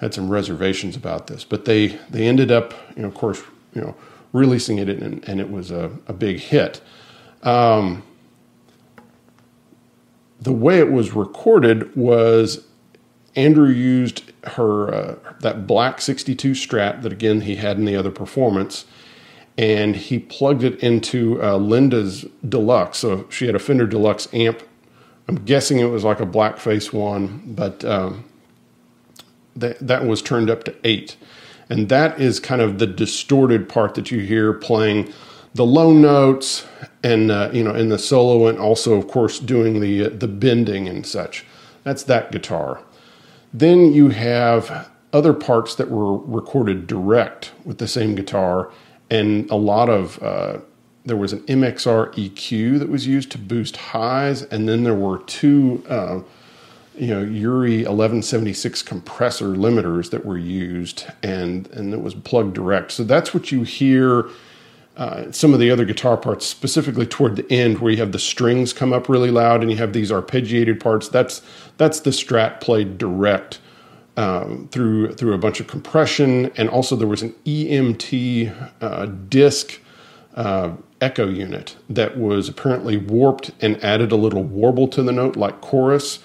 had 0.00 0.14
some 0.14 0.28
reservations 0.28 0.96
about 0.96 1.26
this. 1.26 1.44
But 1.44 1.64
they 1.64 1.98
they 2.10 2.26
ended 2.26 2.50
up, 2.50 2.74
you 2.96 3.02
know, 3.02 3.08
of 3.08 3.14
course, 3.14 3.42
you 3.74 3.80
know, 3.80 3.94
releasing 4.32 4.78
it, 4.78 4.88
and, 4.88 5.26
and 5.28 5.40
it 5.40 5.50
was 5.50 5.70
a, 5.70 5.90
a 6.06 6.12
big 6.12 6.38
hit. 6.40 6.80
Um, 7.42 8.02
the 10.40 10.52
way 10.52 10.78
it 10.78 10.90
was 10.90 11.12
recorded 11.12 11.94
was 11.96 12.64
Andrew 13.34 13.68
used 13.68 14.32
her 14.44 14.94
uh, 14.94 15.14
that 15.40 15.66
black 15.66 16.00
62 16.00 16.52
Strat 16.52 17.02
that 17.02 17.12
again 17.12 17.42
he 17.42 17.56
had 17.56 17.76
in 17.76 17.84
the 17.84 17.96
other 17.96 18.10
performance 18.10 18.84
and 19.58 19.96
he 19.96 20.20
plugged 20.20 20.62
it 20.62 20.78
into 20.80 21.42
uh, 21.42 21.56
Linda's 21.56 22.24
Deluxe. 22.48 22.98
So 22.98 23.26
she 23.28 23.46
had 23.46 23.56
a 23.56 23.58
Fender 23.58 23.86
Deluxe 23.86 24.28
amp. 24.32 24.62
I'm 25.26 25.44
guessing 25.44 25.80
it 25.80 25.86
was 25.86 26.04
like 26.04 26.20
a 26.20 26.26
blackface 26.26 26.92
one, 26.92 27.42
but 27.44 27.84
um, 27.84 28.24
that 29.60 29.78
that 29.86 30.06
was 30.06 30.22
turned 30.22 30.50
up 30.50 30.64
to 30.64 30.74
eight, 30.84 31.16
and 31.68 31.88
that 31.88 32.20
is 32.20 32.40
kind 32.40 32.60
of 32.60 32.78
the 32.78 32.86
distorted 32.86 33.68
part 33.68 33.94
that 33.94 34.10
you 34.10 34.20
hear 34.20 34.52
playing 34.52 35.12
the 35.54 35.64
low 35.64 35.92
notes 35.92 36.66
and 37.02 37.30
uh, 37.30 37.50
you 37.52 37.62
know 37.62 37.74
in 37.74 37.88
the 37.88 37.98
solo, 37.98 38.46
and 38.48 38.58
also 38.58 38.94
of 38.94 39.08
course 39.08 39.38
doing 39.38 39.80
the 39.80 40.06
uh, 40.06 40.08
the 40.10 40.28
bending 40.28 40.88
and 40.88 41.06
such. 41.06 41.44
That's 41.84 42.02
that 42.04 42.32
guitar. 42.32 42.82
Then 43.52 43.92
you 43.92 44.10
have 44.10 44.90
other 45.12 45.32
parts 45.32 45.74
that 45.76 45.90
were 45.90 46.18
recorded 46.18 46.86
direct 46.86 47.52
with 47.64 47.78
the 47.78 47.88
same 47.88 48.14
guitar 48.14 48.70
and 49.10 49.50
a 49.50 49.56
lot 49.56 49.88
of 49.88 50.22
uh, 50.22 50.58
there 51.04 51.16
was 51.16 51.32
an 51.32 51.40
MXR 51.40 52.12
EQ 52.14 52.78
that 52.78 52.88
was 52.88 53.06
used 53.06 53.30
to 53.32 53.38
boost 53.38 53.76
highs, 53.76 54.42
and 54.42 54.68
then 54.68 54.84
there 54.84 54.94
were 54.94 55.18
two, 55.18 55.82
uh, 55.88 56.20
you 56.98 57.08
know, 57.08 57.24
UREI 57.24 57.86
1176 57.86 58.82
compressor 58.82 59.48
limiters 59.48 60.10
that 60.10 60.24
were 60.24 60.38
used, 60.38 61.06
and 61.22 61.66
and 61.68 61.94
it 61.94 62.00
was 62.00 62.14
plugged 62.14 62.54
direct. 62.54 62.92
So 62.92 63.04
that's 63.04 63.32
what 63.32 63.52
you 63.52 63.62
hear 63.62 64.28
uh, 64.96 65.30
some 65.30 65.54
of 65.54 65.60
the 65.60 65.70
other 65.70 65.84
guitar 65.84 66.16
parts, 66.16 66.44
specifically 66.44 67.06
toward 67.06 67.36
the 67.36 67.50
end, 67.52 67.78
where 67.78 67.92
you 67.92 67.98
have 67.98 68.10
the 68.10 68.18
strings 68.18 68.72
come 68.72 68.92
up 68.92 69.08
really 69.08 69.30
loud 69.30 69.62
and 69.62 69.70
you 69.70 69.76
have 69.76 69.92
these 69.92 70.10
arpeggiated 70.10 70.80
parts. 70.80 71.08
That's 71.08 71.40
that's 71.76 72.00
the 72.00 72.10
Strat 72.10 72.60
played 72.60 72.98
direct 72.98 73.60
um, 74.16 74.68
through 74.72 75.12
through 75.14 75.34
a 75.34 75.38
bunch 75.38 75.60
of 75.60 75.68
compression, 75.68 76.50
and 76.56 76.68
also 76.68 76.96
there 76.96 77.06
was 77.06 77.22
an 77.22 77.32
EMT 77.46 78.70
uh, 78.80 79.06
disc 79.28 79.80
uh, 80.34 80.72
echo 81.00 81.28
unit 81.28 81.76
that 81.88 82.18
was 82.18 82.48
apparently 82.48 82.96
warped 82.96 83.52
and 83.60 83.82
added 83.84 84.10
a 84.10 84.16
little 84.16 84.42
warble 84.42 84.88
to 84.88 85.02
the 85.02 85.12
note, 85.12 85.36
like 85.36 85.60
chorus, 85.60 86.18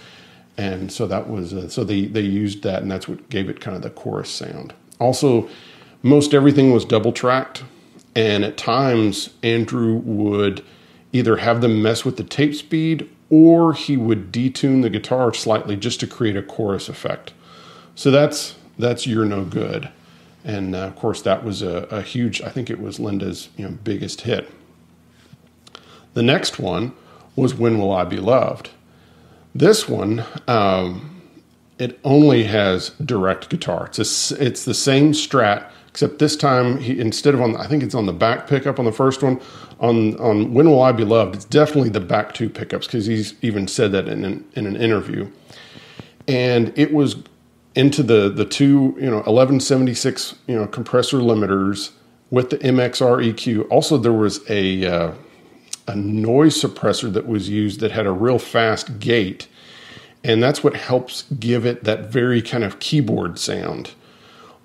and 0.57 0.91
so 0.91 1.07
that 1.07 1.29
was 1.29 1.53
uh, 1.53 1.67
so 1.69 1.83
they 1.83 2.05
they 2.05 2.21
used 2.21 2.63
that, 2.63 2.81
and 2.81 2.91
that's 2.91 3.07
what 3.07 3.29
gave 3.29 3.49
it 3.49 3.59
kind 3.59 3.75
of 3.75 3.83
the 3.83 3.89
chorus 3.89 4.29
sound. 4.29 4.73
Also, 4.99 5.49
most 6.01 6.33
everything 6.33 6.71
was 6.71 6.85
double 6.85 7.11
tracked, 7.11 7.63
and 8.15 8.43
at 8.43 8.57
times 8.57 9.31
Andrew 9.41 9.95
would 9.95 10.63
either 11.11 11.37
have 11.37 11.61
them 11.61 11.81
mess 11.81 12.03
with 12.03 12.17
the 12.17 12.23
tape 12.23 12.55
speed 12.55 13.09
or 13.29 13.73
he 13.73 13.97
would 13.97 14.31
detune 14.31 14.83
the 14.83 14.89
guitar 14.89 15.33
slightly 15.33 15.75
just 15.75 15.99
to 15.99 16.05
create 16.05 16.37
a 16.37 16.43
chorus 16.43 16.87
effect. 16.87 17.33
So 17.95 18.11
that's 18.11 18.55
that's 18.77 19.07
you're 19.07 19.25
no 19.25 19.43
good, 19.43 19.89
and 20.43 20.75
uh, 20.75 20.79
of 20.79 20.95
course 20.95 21.21
that 21.23 21.43
was 21.43 21.63
a, 21.63 21.87
a, 21.89 22.01
huge. 22.03 22.41
I 22.41 22.49
think 22.49 22.69
it 22.69 22.79
was 22.79 22.99
Linda's 22.99 23.49
you 23.57 23.65
know 23.65 23.77
biggest 23.83 24.21
hit. 24.21 24.51
The 26.13 26.21
next 26.21 26.59
one 26.59 26.93
was 27.35 27.55
"When 27.55 27.79
Will 27.79 27.91
I 27.91 28.03
Be 28.03 28.17
Loved." 28.17 28.69
This 29.55 29.87
one, 29.87 30.23
um, 30.47 31.21
it 31.77 31.99
only 32.03 32.43
has 32.45 32.89
direct 33.05 33.49
guitar. 33.49 33.87
It's 33.87 34.31
a, 34.31 34.43
it's 34.43 34.65
the 34.65 34.73
same 34.73 35.11
Strat, 35.11 35.69
except 35.87 36.19
this 36.19 36.35
time 36.35 36.77
he 36.79 36.99
instead 36.99 37.33
of 37.33 37.41
on 37.41 37.55
I 37.55 37.67
think 37.67 37.83
it's 37.83 37.95
on 37.95 38.05
the 38.05 38.13
back 38.13 38.47
pickup 38.47 38.79
on 38.79 38.85
the 38.85 38.91
first 38.91 39.21
one. 39.21 39.39
On 39.79 40.19
on 40.19 40.53
"When 40.53 40.69
Will 40.69 40.81
I 40.81 40.91
Be 40.91 41.03
Loved," 41.03 41.35
it's 41.35 41.45
definitely 41.45 41.89
the 41.89 41.99
back 41.99 42.33
two 42.33 42.49
pickups 42.49 42.87
because 42.87 43.05
he's 43.05 43.35
even 43.41 43.67
said 43.67 43.91
that 43.91 44.07
in 44.07 44.23
an, 44.25 44.45
in 44.55 44.65
an 44.65 44.75
interview. 44.75 45.29
And 46.27 46.71
it 46.75 46.93
was 46.93 47.17
into 47.75 48.01
the 48.01 48.29
the 48.29 48.45
two 48.45 48.95
you 48.97 49.09
know 49.09 49.17
1176 49.17 50.35
you 50.47 50.55
know 50.55 50.67
compressor 50.67 51.17
limiters 51.17 51.91
with 52.31 52.49
the 52.49 52.57
MXR 52.57 53.31
EQ. 53.31 53.67
Also, 53.69 53.97
there 53.97 54.13
was 54.13 54.39
a 54.49 54.85
uh, 54.85 55.11
a 55.87 55.95
noise 55.95 56.59
suppressor 56.61 57.11
that 57.13 57.27
was 57.27 57.49
used 57.49 57.79
that 57.79 57.91
had 57.91 58.05
a 58.05 58.11
real 58.11 58.39
fast 58.39 58.99
gate, 58.99 59.47
and 60.23 60.41
that's 60.41 60.63
what 60.63 60.75
helps 60.75 61.23
give 61.39 61.65
it 61.65 61.83
that 61.83 62.11
very 62.11 62.41
kind 62.41 62.63
of 62.63 62.79
keyboard 62.79 63.37
sound. 63.37 63.91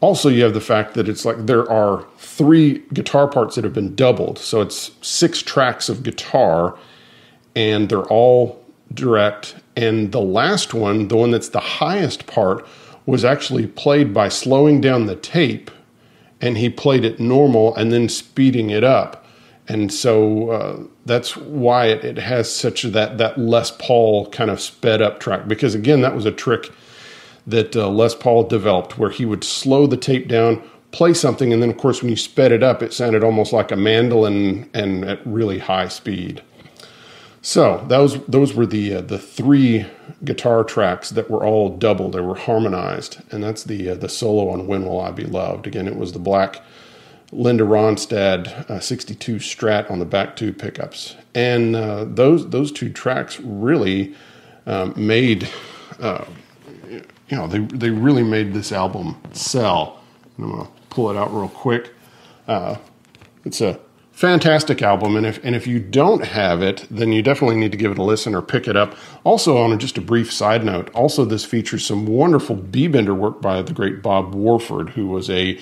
Also, 0.00 0.28
you 0.28 0.44
have 0.44 0.54
the 0.54 0.60
fact 0.60 0.94
that 0.94 1.08
it's 1.08 1.24
like 1.24 1.46
there 1.46 1.68
are 1.70 2.06
three 2.18 2.84
guitar 2.92 3.26
parts 3.26 3.56
that 3.56 3.64
have 3.64 3.72
been 3.74 3.94
doubled, 3.96 4.38
so 4.38 4.60
it's 4.60 4.92
six 5.02 5.42
tracks 5.42 5.88
of 5.88 6.04
guitar, 6.04 6.78
and 7.56 7.88
they're 7.88 8.04
all 8.04 8.64
direct. 8.94 9.56
And 9.76 10.12
the 10.12 10.20
last 10.20 10.72
one, 10.72 11.08
the 11.08 11.16
one 11.16 11.30
that's 11.30 11.48
the 11.48 11.60
highest 11.60 12.26
part, 12.26 12.66
was 13.06 13.24
actually 13.24 13.66
played 13.66 14.14
by 14.14 14.28
slowing 14.28 14.80
down 14.80 15.06
the 15.06 15.16
tape 15.16 15.70
and 16.40 16.58
he 16.58 16.68
played 16.68 17.04
it 17.04 17.18
normal 17.18 17.74
and 17.74 17.92
then 17.92 18.08
speeding 18.08 18.70
it 18.70 18.84
up. 18.84 19.24
And 19.68 19.92
so 19.92 20.50
uh, 20.50 20.82
that's 21.04 21.36
why 21.36 21.86
it, 21.86 22.02
it, 22.04 22.16
has 22.16 22.50
such 22.50 22.82
that 22.84 23.18
that 23.18 23.38
Les 23.38 23.70
Paul 23.72 24.26
kind 24.30 24.50
of 24.50 24.60
sped 24.60 25.02
up 25.02 25.20
track 25.20 25.46
because 25.46 25.74
again 25.74 26.00
that 26.00 26.14
was 26.14 26.24
a 26.24 26.32
trick 26.32 26.72
that 27.46 27.76
uh, 27.76 27.88
Les 27.88 28.14
Paul 28.14 28.44
developed 28.44 28.98
where 28.98 29.10
he 29.10 29.26
would 29.26 29.44
slow 29.44 29.86
the 29.86 29.96
tape 29.96 30.26
down, 30.26 30.62
play 30.90 31.12
something, 31.12 31.52
and 31.52 31.62
then 31.62 31.70
of 31.70 31.76
course 31.76 32.02
when 32.02 32.10
you 32.10 32.16
sped 32.16 32.50
it 32.50 32.62
up, 32.62 32.82
it 32.82 32.94
sounded 32.94 33.22
almost 33.22 33.52
like 33.52 33.70
a 33.70 33.76
mandolin 33.76 34.68
and 34.72 35.04
at 35.04 35.26
really 35.26 35.58
high 35.58 35.88
speed. 35.88 36.42
So 37.42 37.84
those 37.88 38.22
those 38.24 38.54
were 38.54 38.66
the 38.66 38.94
uh, 38.94 39.00
the 39.02 39.18
three 39.18 39.86
guitar 40.24 40.64
tracks 40.64 41.10
that 41.10 41.30
were 41.30 41.44
all 41.44 41.76
double. 41.76 42.10
They 42.10 42.20
were 42.20 42.34
harmonized, 42.34 43.18
and 43.30 43.44
that's 43.44 43.64
the 43.64 43.90
uh, 43.90 43.94
the 43.94 44.08
solo 44.08 44.48
on 44.48 44.66
"When 44.66 44.84
Will 44.84 45.00
I 45.00 45.10
Be 45.10 45.24
Loved." 45.24 45.66
Again, 45.66 45.88
it 45.88 45.96
was 45.96 46.12
the 46.12 46.18
black 46.18 46.62
Linda 47.30 47.64
Ronstadt 47.64 48.48
uh, 48.70 48.80
62 48.80 49.36
Strat 49.36 49.90
on 49.90 49.98
the 49.98 50.04
back 50.04 50.36
two 50.36 50.52
pickups, 50.52 51.16
and 51.34 51.76
uh, 51.76 52.04
those 52.04 52.48
those 52.50 52.72
two 52.72 52.90
tracks 52.90 53.38
really 53.40 54.14
um, 54.66 54.94
made 54.96 55.48
uh, 56.00 56.24
you 56.88 57.36
know 57.36 57.46
they 57.46 57.58
they 57.58 57.90
really 57.90 58.22
made 58.22 58.54
this 58.54 58.72
album 58.72 59.20
sell. 59.32 60.02
And 60.36 60.46
I'm 60.46 60.52
gonna 60.52 60.70
pull 60.90 61.10
it 61.10 61.16
out 61.16 61.32
real 61.34 61.48
quick. 61.48 61.92
Uh, 62.46 62.76
it's 63.44 63.60
a 63.60 63.78
fantastic 64.18 64.82
album 64.82 65.14
and 65.14 65.24
if 65.24 65.38
and 65.44 65.54
if 65.54 65.64
you 65.64 65.78
don't 65.78 66.24
have 66.24 66.60
it 66.60 66.84
then 66.90 67.12
you 67.12 67.22
definitely 67.22 67.54
need 67.54 67.70
to 67.70 67.78
give 67.78 67.92
it 67.92 67.98
a 67.98 68.02
listen 68.02 68.34
or 68.34 68.42
pick 68.42 68.66
it 68.66 68.74
up 68.74 68.96
also 69.22 69.56
on 69.56 69.78
just 69.78 69.96
a 69.96 70.00
brief 70.00 70.32
side 70.32 70.64
note 70.64 70.90
also 70.92 71.24
this 71.24 71.44
features 71.44 71.86
some 71.86 72.04
wonderful 72.04 72.56
b-bender 72.56 73.14
work 73.14 73.40
by 73.40 73.62
the 73.62 73.72
great 73.72 74.02
bob 74.02 74.34
warford 74.34 74.88
who 74.90 75.06
was 75.06 75.30
a 75.30 75.56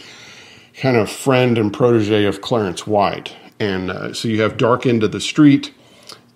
kind 0.76 0.96
of 0.96 1.10
friend 1.10 1.58
and 1.58 1.72
protege 1.72 2.24
of 2.24 2.40
clarence 2.40 2.86
white. 2.86 3.34
And 3.58 3.90
uh, 3.90 4.12
so 4.12 4.28
you 4.28 4.42
have 4.42 4.56
dark 4.56 4.86
end 4.86 5.02
of 5.02 5.12
the 5.12 5.20
street 5.20 5.72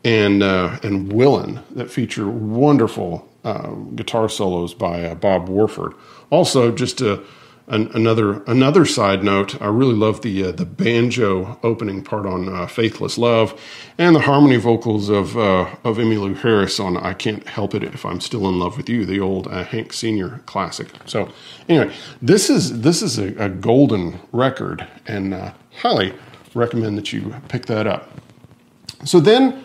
and 0.04 0.42
uh, 0.42 0.78
and 0.82 1.12
Willin 1.12 1.60
that 1.72 1.90
feature 1.90 2.28
wonderful 2.28 3.28
uh, 3.44 3.70
guitar 3.94 4.28
solos 4.28 4.72
by 4.74 5.04
uh, 5.04 5.14
bob 5.14 5.48
warford. 5.48 5.92
Also 6.30 6.72
just 6.72 7.00
a 7.00 7.22
an, 7.70 7.90
another 7.94 8.42
another 8.44 8.84
side 8.84 9.22
note, 9.22 9.60
I 9.62 9.66
really 9.68 9.94
love 9.94 10.22
the 10.22 10.44
uh, 10.44 10.52
the 10.52 10.66
banjo 10.66 11.58
opening 11.62 12.02
part 12.02 12.26
on 12.26 12.48
uh, 12.48 12.66
"Faithless 12.66 13.16
Love," 13.16 13.58
and 13.96 14.14
the 14.14 14.20
harmony 14.20 14.56
vocals 14.56 15.08
of 15.08 15.38
uh, 15.38 15.70
of 15.84 15.96
Emmylou 15.96 16.36
Harris 16.36 16.80
on 16.80 16.96
"I 16.96 17.14
Can't 17.14 17.46
Help 17.46 17.74
It 17.74 17.84
If 17.84 18.04
I'm 18.04 18.20
Still 18.20 18.48
in 18.48 18.58
Love 18.58 18.76
with 18.76 18.88
You," 18.88 19.06
the 19.06 19.20
old 19.20 19.46
uh, 19.46 19.64
Hank 19.64 19.92
Senior 19.92 20.42
classic. 20.46 20.88
So, 21.06 21.30
anyway, 21.68 21.94
this 22.20 22.50
is 22.50 22.80
this 22.80 23.02
is 23.02 23.18
a, 23.18 23.34
a 23.42 23.48
golden 23.48 24.18
record, 24.32 24.86
and 25.06 25.32
uh, 25.32 25.52
highly 25.78 26.12
recommend 26.54 26.98
that 26.98 27.12
you 27.12 27.36
pick 27.48 27.66
that 27.66 27.86
up. 27.86 28.10
So 29.04 29.20
then, 29.20 29.64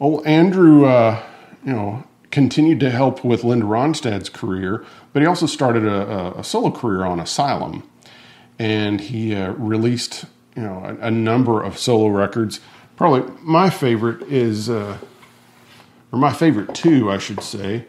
old 0.00 0.26
Andrew, 0.26 0.86
uh, 0.86 1.22
you 1.64 1.74
know, 1.74 2.04
continued 2.30 2.80
to 2.80 2.90
help 2.90 3.24
with 3.24 3.44
Linda 3.44 3.66
Ronstadt's 3.66 4.28
career, 4.28 4.84
but 5.12 5.22
he 5.22 5.26
also 5.26 5.46
started 5.46 5.84
a, 5.84 6.38
a 6.38 6.44
solo 6.44 6.70
career 6.70 7.04
on 7.04 7.20
Asylum, 7.20 7.88
and 8.58 9.00
he 9.00 9.34
uh, 9.34 9.52
released 9.52 10.24
you 10.54 10.62
know 10.62 10.84
a, 10.84 11.06
a, 11.06 11.10
number 11.10 11.62
of 11.62 11.78
solo 11.78 12.08
records. 12.08 12.60
Probably 12.96 13.32
my 13.40 13.70
favorite 13.70 14.22
is, 14.22 14.68
uh, 14.68 14.98
or 16.12 16.18
my 16.18 16.32
favorite 16.32 16.74
two, 16.74 17.10
I 17.10 17.18
should 17.18 17.42
say, 17.42 17.86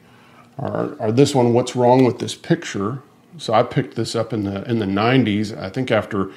are, 0.57 0.95
are 1.01 1.11
this 1.11 1.33
one. 1.33 1.53
What's 1.53 1.75
wrong 1.75 2.05
with 2.05 2.19
this 2.19 2.35
picture? 2.35 3.01
So 3.37 3.53
I 3.53 3.63
picked 3.63 3.95
this 3.95 4.15
up 4.15 4.33
in 4.33 4.43
the 4.43 4.63
in 4.69 4.79
the 4.79 4.85
'90s. 4.85 5.57
I 5.57 5.69
think 5.69 5.91
after. 5.91 6.31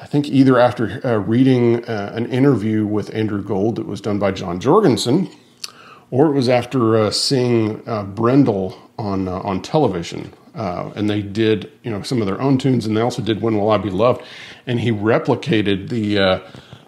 I 0.00 0.06
think 0.06 0.26
either 0.26 0.58
after 0.58 1.00
uh, 1.06 1.18
reading 1.18 1.84
uh, 1.84 2.10
an 2.12 2.26
interview 2.26 2.84
with 2.84 3.14
Andrew 3.14 3.40
Gold 3.40 3.76
that 3.76 3.86
was 3.86 4.00
done 4.00 4.18
by 4.18 4.32
John 4.32 4.58
Jorgensen, 4.58 5.30
or 6.12 6.26
it 6.26 6.32
was 6.32 6.48
after 6.48 6.96
uh, 6.96 7.10
seeing 7.10 7.82
uh, 7.88 8.04
Bryndle 8.04 8.76
on 8.98 9.26
uh, 9.26 9.40
on 9.40 9.60
television, 9.62 10.32
uh, 10.54 10.92
and 10.94 11.10
they 11.10 11.22
did 11.22 11.72
you 11.82 11.90
know 11.90 12.02
some 12.02 12.20
of 12.20 12.28
their 12.28 12.40
own 12.40 12.58
tunes, 12.58 12.86
and 12.86 12.96
they 12.96 13.00
also 13.00 13.22
did 13.22 13.40
"When 13.42 13.58
Will 13.58 13.70
I 13.70 13.78
Be 13.78 13.90
Loved," 13.90 14.22
and 14.66 14.78
he 14.78 14.92
replicated 14.92 15.88
the 15.88 16.18
uh, 16.18 16.40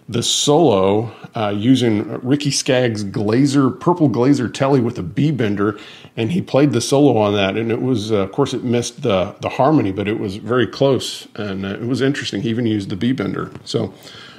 the 0.07 0.21
solo 0.21 1.11
uh, 1.35 1.49
using 1.49 2.07
Ricky 2.21 2.51
Skaggs' 2.51 3.03
Glaser 3.03 3.71
purple 3.71 4.07
Glaser 4.07 4.47
Telly 4.47 4.79
with 4.79 4.99
a 4.99 5.03
B 5.03 5.31
bender, 5.31 5.79
and 6.15 6.31
he 6.31 6.41
played 6.41 6.71
the 6.71 6.81
solo 6.81 7.17
on 7.17 7.33
that, 7.33 7.57
and 7.57 7.71
it 7.71 7.81
was 7.81 8.11
of 8.11 8.31
course 8.31 8.53
it 8.53 8.63
missed 8.63 9.01
the 9.01 9.35
the 9.41 9.49
harmony, 9.49 9.91
but 9.91 10.07
it 10.07 10.19
was 10.19 10.35
very 10.35 10.67
close, 10.67 11.27
and 11.35 11.65
it 11.65 11.81
was 11.81 11.99
interesting. 11.99 12.43
He 12.43 12.49
even 12.49 12.67
used 12.67 12.89
the 12.89 12.95
B 12.95 13.11
bender, 13.11 13.51
so. 13.65 13.91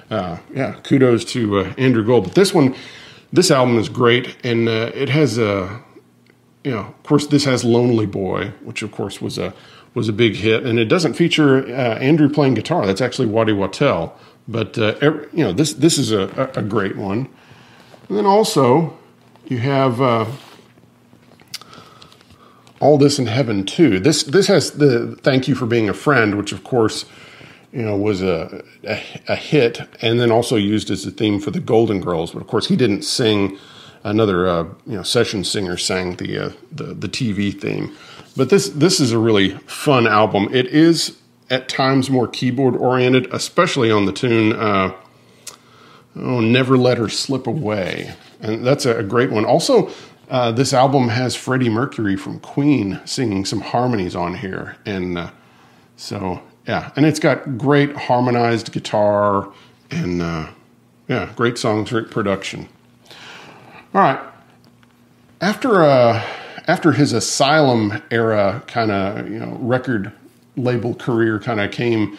yeah, 0.09 0.77
kudos 0.85 1.25
to 1.25 1.65
Andrew 1.77 2.05
Gold. 2.07 2.23
But 2.23 2.37
this 2.37 2.55
one, 2.55 2.77
this 3.33 3.51
album 3.51 3.79
is 3.79 3.89
great, 3.89 4.37
and 4.45 4.69
uh, 4.69 4.91
it 4.95 5.09
has 5.09 5.39
a, 5.39 5.83
you 6.65 6.71
know, 6.71 6.81
of 6.81 7.03
course, 7.03 7.27
this 7.27 7.45
has 7.45 7.65
"Lonely 7.65 8.07
Boy," 8.07 8.53
which 8.63 8.83
of 8.83 8.93
course 8.93 9.21
was 9.21 9.39
a 9.39 9.53
was 9.95 10.09
a 10.09 10.13
big 10.13 10.37
hit, 10.37 10.65
and 10.65 10.79
it 10.79 10.87
doesn't 10.87 11.15
feature 11.15 11.67
uh, 11.67 11.99
Andrew 11.99 12.29
playing 12.29 12.55
guitar. 12.55 12.87
That's 12.87 13.01
actually 13.01 13.29
Waddy 13.29 13.53
Wachtel, 13.53 14.17
but 14.47 14.79
uh, 14.79 14.95
every, 15.01 15.27
you 15.33 15.45
know, 15.45 15.53
this 15.53 15.73
this 15.73 15.99
is 15.99 16.13
a, 16.13 16.51
a 16.55 16.63
great 16.63 16.97
one. 16.97 17.29
And 18.09 18.17
then 18.17 18.27
also, 18.27 18.97
you 19.47 19.59
have 19.59 20.01
uh, 20.01 20.27
all 22.81 22.99
this 22.99 23.19
in 23.19 23.27
heaven 23.27 23.65
too. 23.65 23.99
This 23.99 24.23
this 24.23 24.47
has 24.47 24.73
the 24.73 25.17
"Thank 25.23 25.49
You 25.49 25.55
for 25.55 25.67
Being 25.67 25.89
a 25.89 25.95
Friend," 25.95 26.37
which 26.37 26.53
of 26.53 26.63
course 26.63 27.07
you 27.77 27.83
know, 27.83 27.97
was 27.97 28.23
a, 28.23 28.65
a, 28.85 29.03
a 29.29 29.37
hit, 29.37 29.81
and 30.01 30.19
then 30.19 30.31
also 30.31 30.57
used 30.57 30.91
as 30.91 31.05
a 31.05 31.11
theme 31.11 31.41
for 31.41 31.51
the 31.51 31.61
Golden 31.61 32.01
Girls. 32.01 32.33
But 32.33 32.41
of 32.41 32.49
course, 32.49 32.69
he 32.69 32.77
didn't 32.77 33.03
sing. 33.03 33.59
Another 34.05 34.47
uh, 34.47 34.63
you 34.87 34.97
know 34.97 35.03
session 35.03 35.43
singer 35.43 35.77
sang 35.77 36.15
the, 36.17 36.39
uh, 36.39 36.51
the 36.71 36.95
the 36.95 37.09
TV 37.09 37.53
theme. 37.61 37.93
But 38.37 38.51
this 38.51 38.69
this 38.69 39.01
is 39.01 39.11
a 39.11 39.19
really 39.19 39.51
fun 39.67 40.07
album. 40.07 40.49
It 40.55 40.67
is 40.67 41.19
at 41.51 41.69
times 41.69 42.09
more 42.09 42.29
keyboard 42.29 42.77
oriented, 42.77 43.27
especially 43.33 43.91
on 43.91 44.07
the 44.07 44.13
tune 44.13 44.53
uh, 44.53 44.95
Oh, 46.19 46.41
Never 46.41 46.79
Let 46.79 46.97
Her 46.99 47.09
Slip 47.09 47.47
Away. 47.47 48.15
And 48.41 48.67
that's 48.67 48.87
a 48.87 49.03
great 49.03 49.31
one. 49.31 49.45
Also, 49.45 49.91
uh, 50.31 50.51
this 50.51 50.73
album 50.73 51.09
has 51.09 51.37
Freddie 51.37 51.69
Mercury 51.69 52.17
from 52.17 52.41
Queen 52.41 53.01
singing 53.05 53.45
some 53.45 53.61
harmonies 53.61 54.17
on 54.17 54.35
here. 54.35 54.77
And 54.87 55.19
uh, 55.19 55.31
so, 55.97 56.41
yeah, 56.67 56.91
and 56.97 57.07
it's 57.07 57.21
got 57.21 57.57
great 57.57 57.95
harmonized 57.95 58.73
guitar 58.73 59.53
and, 59.91 60.21
uh, 60.21 60.49
yeah, 61.09 61.33
great 61.37 61.59
songs, 61.59 61.91
great 61.91 62.11
production. 62.11 62.69
All 63.95 64.01
right. 64.03 64.21
After, 65.41 65.83
uh, 65.85 66.25
after 66.67 66.93
his 66.93 67.13
Asylum 67.13 68.03
era 68.11 68.65
kind 68.67 68.91
of, 68.91 69.31
you 69.31 69.39
know, 69.39 69.57
record 69.61 70.13
label 70.57 70.95
career 70.95 71.39
kind 71.39 71.61
of 71.61 71.71
came 71.71 72.19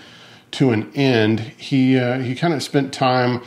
to 0.51 0.71
an 0.71 0.91
end, 0.95 1.41
he, 1.41 1.97
uh, 1.97 2.19
he 2.19 2.33
kind 2.33 2.53
of 2.53 2.63
spent 2.63 2.93
time 2.93 3.41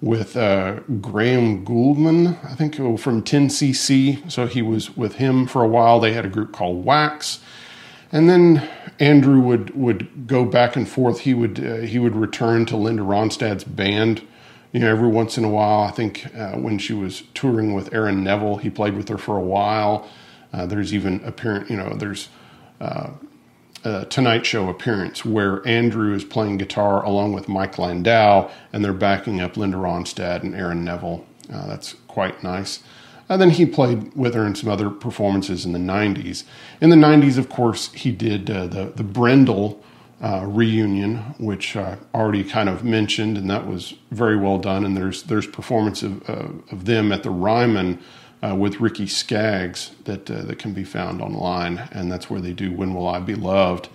with 0.00 0.36
uh, 0.36 0.80
Graham 1.00 1.64
Gouldman, 1.64 2.38
I 2.44 2.54
think 2.54 2.80
oh, 2.80 2.96
from 2.96 3.22
10cc. 3.22 4.30
So 4.32 4.46
he 4.46 4.62
was 4.62 4.96
with 4.96 5.16
him 5.16 5.46
for 5.46 5.62
a 5.62 5.68
while. 5.68 6.00
They 6.00 6.12
had 6.12 6.24
a 6.24 6.28
group 6.28 6.52
called 6.52 6.84
Wax, 6.84 7.40
and 8.10 8.28
then 8.28 8.68
Andrew 9.00 9.40
would 9.40 9.74
would 9.74 10.26
go 10.26 10.44
back 10.44 10.76
and 10.76 10.88
forth. 10.88 11.20
He 11.20 11.34
would 11.34 11.58
uh, 11.58 11.76
he 11.78 11.98
would 11.98 12.14
return 12.14 12.66
to 12.66 12.76
Linda 12.76 13.02
Ronstadt's 13.02 13.64
band. 13.64 14.22
You 14.72 14.78
know, 14.78 14.88
every 14.88 15.08
once 15.08 15.36
in 15.36 15.42
a 15.42 15.48
while. 15.48 15.80
I 15.82 15.90
think 15.90 16.26
uh, 16.36 16.52
when 16.52 16.78
she 16.78 16.92
was 16.92 17.24
touring 17.34 17.74
with 17.74 17.92
Aaron 17.92 18.22
Neville, 18.22 18.58
he 18.58 18.70
played 18.70 18.94
with 18.94 19.08
her 19.08 19.18
for 19.18 19.36
a 19.36 19.42
while. 19.42 20.08
Uh, 20.52 20.66
there's 20.66 20.94
even 20.94 21.24
apparent, 21.24 21.70
you 21.70 21.76
know, 21.76 21.94
there's 21.94 22.28
uh, 22.80 23.10
uh, 23.84 24.04
Tonight 24.04 24.46
Show 24.46 24.68
appearance 24.68 25.24
where 25.24 25.66
Andrew 25.66 26.14
is 26.14 26.24
playing 26.24 26.58
guitar 26.58 27.04
along 27.04 27.32
with 27.32 27.48
Mike 27.48 27.78
Landau, 27.78 28.50
and 28.72 28.84
they're 28.84 28.92
backing 28.92 29.40
up 29.40 29.56
Linda 29.56 29.76
Ronstadt 29.76 30.42
and 30.42 30.54
Aaron 30.54 30.84
Neville. 30.84 31.24
Uh, 31.52 31.66
that's 31.66 31.94
quite 32.06 32.42
nice. 32.42 32.80
And 33.30 33.40
then 33.40 33.50
he 33.50 33.64
played 33.64 34.12
with 34.16 34.34
her 34.34 34.44
in 34.44 34.56
some 34.56 34.68
other 34.68 34.90
performances 34.90 35.64
in 35.64 35.72
the 35.72 35.78
90s. 35.78 36.42
In 36.80 36.90
the 36.90 36.96
90s, 36.96 37.38
of 37.38 37.48
course, 37.48 37.92
he 37.92 38.10
did 38.10 38.50
uh, 38.50 38.66
the, 38.66 38.86
the 38.86 39.04
Bryndle 39.04 39.80
uh, 40.20 40.44
reunion, 40.46 41.18
which 41.38 41.76
I 41.76 41.96
already 42.12 42.42
kind 42.42 42.68
of 42.68 42.82
mentioned, 42.84 43.38
and 43.38 43.48
that 43.48 43.68
was 43.68 43.94
very 44.10 44.36
well 44.36 44.58
done. 44.58 44.84
And 44.84 44.96
there's 44.96 45.22
there's 45.22 45.46
performance 45.46 46.02
of, 46.02 46.28
uh, 46.28 46.48
of 46.72 46.84
them 46.84 47.12
at 47.12 47.22
the 47.22 47.30
Ryman 47.30 48.00
uh, 48.42 48.54
with 48.54 48.80
Ricky 48.80 49.06
Skaggs 49.06 49.92
that 50.04 50.30
uh, 50.30 50.42
that 50.42 50.58
can 50.58 50.74
be 50.74 50.84
found 50.84 51.22
online, 51.22 51.78
and 51.92 52.10
that's 52.12 52.28
where 52.28 52.40
they 52.40 52.52
do 52.52 52.72
"When 52.72 52.94
Will 52.94 53.06
I 53.06 53.20
Be 53.20 53.34
Loved," 53.34 53.88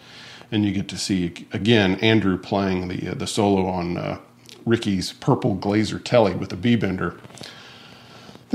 and 0.51 0.65
you 0.65 0.72
get 0.72 0.88
to 0.88 0.98
see 0.98 1.34
again 1.51 1.96
Andrew 1.96 2.38
playing 2.38 2.88
the 2.88 3.12
uh, 3.12 3.13
the 3.13 3.27
solo 3.27 3.68
on 3.68 3.98
uh, 3.98 4.20
Ricky's 4.65 5.13
Purple 5.13 5.56
Glaser 5.56 6.00
Telly 6.00 6.34
with 6.34 6.50
the 6.50 6.58
B 6.58 6.75
bender. 6.75 7.18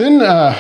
Then, 0.01 0.23
uh, 0.23 0.57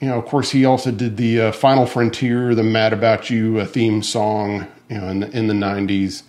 you 0.00 0.06
know, 0.06 0.16
of 0.16 0.26
course, 0.26 0.52
he 0.52 0.64
also 0.64 0.92
did 0.92 1.16
the 1.16 1.40
uh, 1.40 1.52
Final 1.52 1.86
Frontier, 1.86 2.54
the 2.54 2.62
"Mad 2.62 2.92
About 2.92 3.28
You" 3.28 3.64
theme 3.64 4.00
song, 4.00 4.64
you 4.88 4.96
know, 4.96 5.08
in 5.08 5.18
the 5.18 5.36
in 5.36 5.46
the 5.48 5.54
'90s 5.54 6.22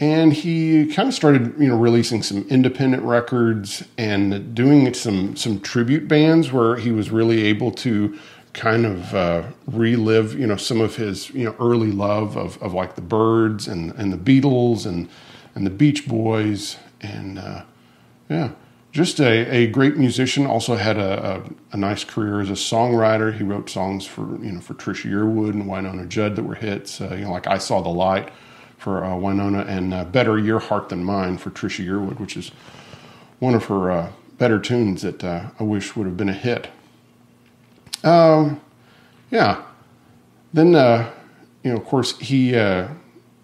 and 0.00 0.32
he 0.32 0.86
kind 0.86 1.08
of 1.08 1.14
started 1.14 1.54
you 1.58 1.68
know 1.68 1.76
releasing 1.76 2.24
some 2.24 2.44
independent 2.48 3.04
records 3.04 3.84
and 3.96 4.52
doing 4.52 4.92
some 4.94 5.36
some 5.36 5.60
tribute 5.60 6.08
bands 6.08 6.50
where 6.50 6.74
he 6.74 6.90
was 6.90 7.10
really 7.10 7.44
able 7.44 7.70
to 7.70 8.18
kind 8.52 8.84
of 8.84 9.14
uh, 9.14 9.42
relive 9.68 10.36
you 10.36 10.48
know 10.48 10.56
some 10.56 10.80
of 10.80 10.96
his 10.96 11.30
you 11.30 11.44
know 11.44 11.54
early 11.60 11.92
love 11.92 12.36
of, 12.36 12.60
of 12.60 12.74
like 12.74 12.96
the 12.96 13.00
Byrds 13.00 13.68
and 13.68 13.92
and 13.92 14.12
the 14.12 14.16
Beatles 14.16 14.86
and 14.86 15.08
and 15.54 15.64
the 15.64 15.70
Beach 15.70 16.08
Boys. 16.08 16.78
And 17.00 17.38
uh, 17.38 17.62
yeah 18.28 18.50
just 18.92 19.20
a, 19.20 19.48
a 19.54 19.66
great 19.68 19.96
musician 19.96 20.46
also 20.46 20.76
had 20.76 20.96
a, 20.96 21.36
a, 21.36 21.74
a, 21.74 21.76
nice 21.76 22.02
career 22.02 22.40
as 22.40 22.50
a 22.50 22.54
songwriter 22.54 23.36
he 23.36 23.44
wrote 23.44 23.70
songs 23.70 24.04
for 24.04 24.22
you 24.42 24.52
know 24.52 24.60
for 24.60 24.74
Trisha 24.74 25.10
Yearwood 25.10 25.50
and 25.50 25.64
Wynonna 25.64 26.08
Judd 26.08 26.36
that 26.36 26.42
were 26.42 26.56
hits 26.56 27.00
uh, 27.00 27.14
you 27.14 27.24
know 27.24 27.30
like 27.30 27.46
I 27.46 27.58
Saw 27.58 27.80
the 27.80 27.88
Light 27.88 28.30
for 28.78 29.04
uh, 29.04 29.10
Wynonna 29.10 29.68
and 29.68 29.94
uh, 29.94 30.04
Better 30.04 30.38
Your 30.38 30.58
Heart 30.58 30.88
Than 30.88 31.04
Mine 31.04 31.36
for 31.36 31.50
Trisha 31.50 31.86
Yearwood, 31.86 32.18
which 32.18 32.36
is 32.36 32.50
one 33.38 33.54
of 33.54 33.66
her 33.66 33.90
uh, 33.90 34.12
better 34.38 34.58
tunes 34.58 35.02
that 35.02 35.22
uh, 35.22 35.50
I 35.58 35.62
wish 35.64 35.94
would 35.94 36.06
have 36.06 36.16
been 36.16 36.30
a 36.30 36.34
hit. 36.34 36.68
Um, 38.02 38.60
yeah. 39.30 39.62
Then, 40.54 40.74
uh, 40.74 41.12
you 41.62 41.72
know, 41.72 41.76
of 41.76 41.84
course, 41.84 42.18
he 42.18 42.52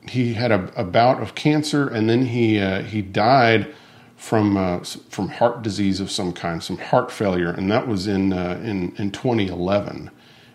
he 0.08 0.34
had 0.34 0.52
a, 0.52 0.72
a, 0.74 0.84
bout 0.84 1.20
of 1.20 1.34
cancer, 1.34 1.86
and 1.86 2.08
then 2.08 2.24
he 2.24 2.58
he 2.84 3.02
died 3.02 3.74
from 4.16 4.56
uh, 4.56 4.80
from 4.80 5.28
heart 5.28 5.62
disease 5.62 6.00
of 6.00 6.10
some 6.10 6.32
kind, 6.32 6.62
some 6.62 6.78
heart 6.78 7.12
failure, 7.12 7.50
and 7.50 7.70
that 7.70 7.86
was 7.86 8.06
in 8.06 8.32
uh, 8.32 8.60
in 8.64 8.94
in 8.96 9.10
2011, 9.10 10.10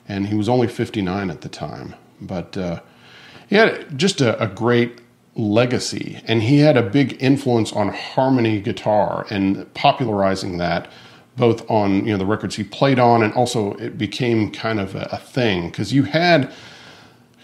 and 0.08 0.28
he 0.28 0.36
was 0.36 0.50
only 0.50 0.68
59 0.68 1.30
at 1.30 1.42
the 1.42 1.50
time, 1.50 1.96
but 2.20 2.58
uh, 2.58 2.82
he 3.48 3.56
had 3.56 3.98
just 3.98 4.20
a, 4.22 4.42
a 4.42 4.48
great 4.48 5.00
legacy, 5.36 6.22
and 6.26 6.44
he 6.44 6.60
had 6.60 6.76
a 6.76 6.84
big 6.84 7.22
influence 7.22 7.72
on 7.72 7.90
harmony 7.90 8.60
guitar 8.60 9.26
and 9.30 9.72
popularizing 9.74 10.58
that 10.58 10.90
both 11.38 11.70
on 11.70 12.06
you 12.06 12.12
know 12.12 12.18
the 12.18 12.26
records 12.26 12.56
he 12.56 12.64
played 12.64 13.00
on 13.00 13.24
and 13.24 13.34
also 13.34 13.74
it 13.74 13.98
became 13.98 14.52
kind 14.52 14.80
of 14.80 14.96
a, 14.96 15.08
a 15.12 15.18
thing. 15.18 15.70
Because 15.70 15.94
you 15.94 16.04
had 16.04 16.52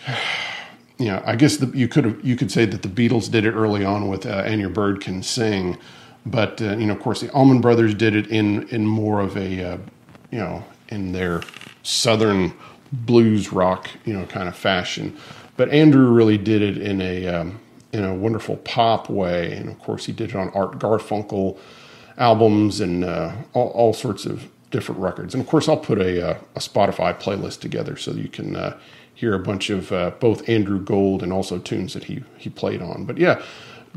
you 0.97 1.05
know 1.05 1.21
I 1.25 1.35
guess 1.35 1.57
the, 1.57 1.67
you 1.77 1.87
could 1.87 2.19
you 2.23 2.35
could 2.35 2.51
say 2.51 2.65
that 2.65 2.81
the 2.81 2.89
Beatles 2.89 3.29
did 3.29 3.45
it 3.45 3.51
early 3.51 3.85
on 3.85 4.07
with 4.07 4.25
uh, 4.25 4.43
and 4.45 4.59
your 4.59 4.69
bird 4.69 4.99
can 4.99 5.23
sing 5.23 5.77
but 6.25 6.61
uh, 6.61 6.77
you 6.77 6.85
know 6.85 6.93
of 6.93 6.99
course 6.99 7.21
the 7.21 7.31
Allman 7.31 7.61
Brothers 7.61 7.93
did 7.93 8.15
it 8.15 8.27
in 8.27 8.67
in 8.69 8.85
more 8.85 9.21
of 9.21 9.37
a 9.37 9.73
uh, 9.73 9.77
you 10.31 10.39
know 10.39 10.63
in 10.89 11.11
their 11.11 11.41
southern 11.83 12.53
blues 12.91 13.51
rock 13.51 13.89
you 14.05 14.13
know 14.13 14.25
kind 14.25 14.47
of 14.47 14.55
fashion 14.55 15.17
but 15.57 15.69
Andrew 15.69 16.11
really 16.11 16.37
did 16.37 16.61
it 16.61 16.77
in 16.77 17.01
a 17.01 17.27
um, 17.27 17.59
in 17.91 18.03
a 18.03 18.13
wonderful 18.13 18.57
pop 18.57 19.09
way, 19.09 19.53
and 19.53 19.67
of 19.67 19.79
course 19.79 20.05
he 20.05 20.13
did 20.13 20.29
it 20.29 20.35
on 20.35 20.49
Art 20.49 20.79
Garfunkel 20.79 21.57
albums 22.17 22.79
and 22.79 23.03
uh, 23.03 23.33
all, 23.53 23.69
all, 23.69 23.93
sorts 23.93 24.25
of 24.25 24.47
different 24.71 24.99
records. 24.99 25.33
And 25.33 25.41
of 25.41 25.47
course, 25.49 25.67
I'll 25.67 25.77
put 25.77 25.99
a, 25.99 26.31
uh, 26.31 26.37
a 26.55 26.59
Spotify 26.59 27.19
playlist 27.19 27.59
together 27.59 27.95
so 27.95 28.11
you 28.11 28.27
can 28.27 28.55
uh, 28.55 28.77
hear 29.13 29.35
a 29.35 29.39
bunch 29.39 29.69
of 29.69 29.91
uh, 29.91 30.11
both 30.19 30.47
Andrew 30.49 30.79
Gold 30.79 31.21
and 31.21 31.33
also 31.33 31.57
tunes 31.57 31.93
that 31.93 32.05
he 32.05 32.23
he 32.37 32.49
played 32.49 32.81
on. 32.81 33.05
But 33.05 33.17
yeah, 33.17 33.41